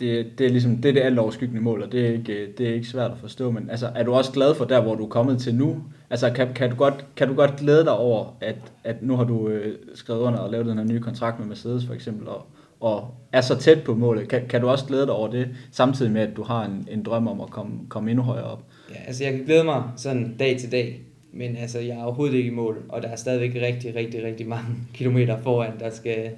det, 0.00 0.38
det 0.38 0.46
er 0.46 0.50
ligesom, 0.50 0.76
det 0.76 0.88
er 0.88 0.92
det 0.92 1.00
alt 1.00 1.18
overskyggende 1.18 1.60
mål, 1.60 1.82
og 1.82 1.92
det 1.92 2.06
er, 2.06 2.12
ikke, 2.12 2.52
det 2.58 2.68
er 2.68 2.74
ikke 2.74 2.86
svært 2.86 3.10
at 3.10 3.18
forstå, 3.18 3.50
men 3.50 3.70
altså, 3.70 3.90
er 3.94 4.02
du 4.02 4.12
også 4.12 4.32
glad 4.32 4.54
for 4.54 4.64
der, 4.64 4.80
hvor 4.80 4.94
du 4.94 5.04
er 5.04 5.08
kommet 5.08 5.38
til 5.38 5.54
nu? 5.54 5.82
Altså, 6.10 6.30
kan, 6.30 6.54
kan, 6.54 6.70
du, 6.70 6.76
godt, 6.76 7.06
kan 7.16 7.28
du 7.28 7.34
godt 7.34 7.56
glæde 7.56 7.84
dig 7.84 7.92
over, 7.92 8.36
at, 8.40 8.56
at 8.84 9.02
nu 9.02 9.16
har 9.16 9.24
du 9.24 9.48
øh, 9.48 9.78
skrevet 9.94 10.20
under 10.20 10.38
og 10.38 10.50
lavet 10.50 10.66
den 10.66 10.78
her 10.78 10.84
nye 10.84 11.00
kontrakt 11.00 11.38
med 11.38 11.46
Mercedes 11.46 11.86
for 11.86 11.94
eksempel, 11.94 12.28
og, 12.28 12.46
og 12.80 13.14
er 13.32 13.40
så 13.40 13.58
tæt 13.58 13.84
på 13.84 13.94
målet. 13.94 14.28
Kan, 14.28 14.48
kan 14.48 14.60
du 14.60 14.68
også 14.68 14.84
glæde 14.84 15.06
dig 15.06 15.12
over 15.12 15.30
det, 15.30 15.48
samtidig 15.70 16.12
med, 16.12 16.22
at 16.22 16.36
du 16.36 16.42
har 16.42 16.64
en, 16.64 16.88
en 16.90 17.02
drøm 17.02 17.28
om 17.28 17.40
at 17.40 17.50
komme, 17.50 17.72
komme 17.88 18.10
endnu 18.10 18.24
højere 18.24 18.44
op? 18.44 18.64
Ja, 18.90 18.94
altså 19.06 19.24
jeg 19.24 19.32
kan 19.32 19.44
glæde 19.44 19.64
mig 19.64 19.82
sådan 19.96 20.36
dag 20.38 20.58
til 20.58 20.72
dag. 20.72 21.02
Men 21.32 21.56
altså, 21.56 21.80
jeg 21.80 21.96
er 21.96 22.02
overhovedet 22.02 22.36
ikke 22.36 22.50
i 22.50 22.54
mål, 22.54 22.82
og 22.88 23.02
der 23.02 23.08
er 23.08 23.16
stadigvæk 23.16 23.62
rigtig, 23.62 23.94
rigtig, 23.94 24.24
rigtig 24.24 24.48
mange 24.48 24.66
kilometer 24.94 25.42
foran, 25.42 25.78
der 25.80 25.90
skal, 25.90 26.30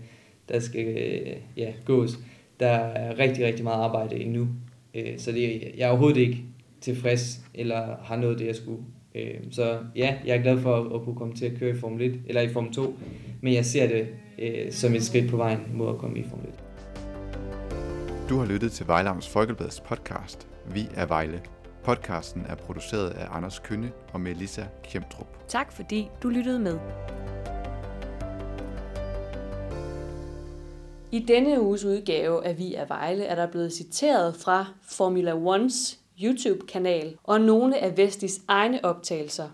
der 0.48 0.60
skal 0.60 0.86
øh, 0.86 1.36
ja, 1.56 1.72
gås. 1.84 2.18
Der 2.60 2.68
er 2.68 3.18
rigtig, 3.18 3.46
rigtig 3.46 3.64
meget 3.64 3.82
arbejde 3.82 4.16
endnu. 4.16 4.48
Øh, 4.94 5.18
så 5.18 5.32
det, 5.32 5.62
jeg 5.76 5.84
er 5.84 5.88
overhovedet 5.88 6.20
ikke 6.20 6.44
tilfreds, 6.80 7.40
eller 7.54 7.96
har 8.02 8.16
nået 8.16 8.38
det, 8.38 8.46
jeg 8.46 8.56
skulle. 8.56 8.82
Øh, 9.14 9.34
så 9.50 9.78
ja, 9.96 10.14
jeg 10.26 10.36
er 10.36 10.42
glad 10.42 10.58
for 10.58 10.94
at 10.94 11.02
kunne 11.04 11.16
komme 11.16 11.34
til 11.34 11.46
at 11.46 11.52
køre 11.58 11.70
i 11.70 11.78
Formel 11.78 12.02
1, 12.02 12.20
eller 12.26 12.40
i 12.40 12.48
Formel 12.48 12.72
2, 12.72 12.98
men 13.40 13.54
jeg 13.54 13.64
ser 13.64 13.88
det 13.88 14.06
som 14.74 14.94
et 14.94 15.02
skridt 15.02 15.30
på 15.30 15.36
vejen 15.36 15.60
mod 15.74 15.88
at 15.88 15.98
komme 15.98 16.18
i 16.18 16.22
Formel 16.22 16.48
1. 16.48 16.54
Du 18.28 18.38
har 18.38 18.46
lyttet 18.46 18.72
til 18.72 18.86
Vejlams 18.86 19.28
Folkebladets 19.28 19.80
podcast, 19.80 20.48
Vi 20.74 20.88
er 20.94 21.06
Vejle. 21.06 21.40
Podcasten 21.84 22.46
er 22.48 22.54
produceret 22.54 23.10
af 23.10 23.26
Anders 23.30 23.58
Kønne 23.58 23.92
og 24.12 24.20
Melissa 24.20 24.62
Kjemtrup. 24.82 25.48
Tak 25.48 25.72
fordi 25.72 26.10
du 26.22 26.28
lyttede 26.28 26.58
med. 26.58 26.78
I 31.12 31.18
denne 31.28 31.60
uges 31.60 31.84
udgave 31.84 32.46
af 32.46 32.58
Vi 32.58 32.74
er 32.74 32.86
Vejle 32.86 33.24
er 33.24 33.34
der 33.34 33.46
blevet 33.46 33.72
citeret 33.72 34.36
fra 34.36 34.66
Formula 34.82 35.34
Ones 35.34 36.00
YouTube-kanal 36.22 37.16
og 37.24 37.40
nogle 37.40 37.78
af 37.78 37.96
Vestis 37.96 38.40
egne 38.48 38.84
optagelser 38.84 39.48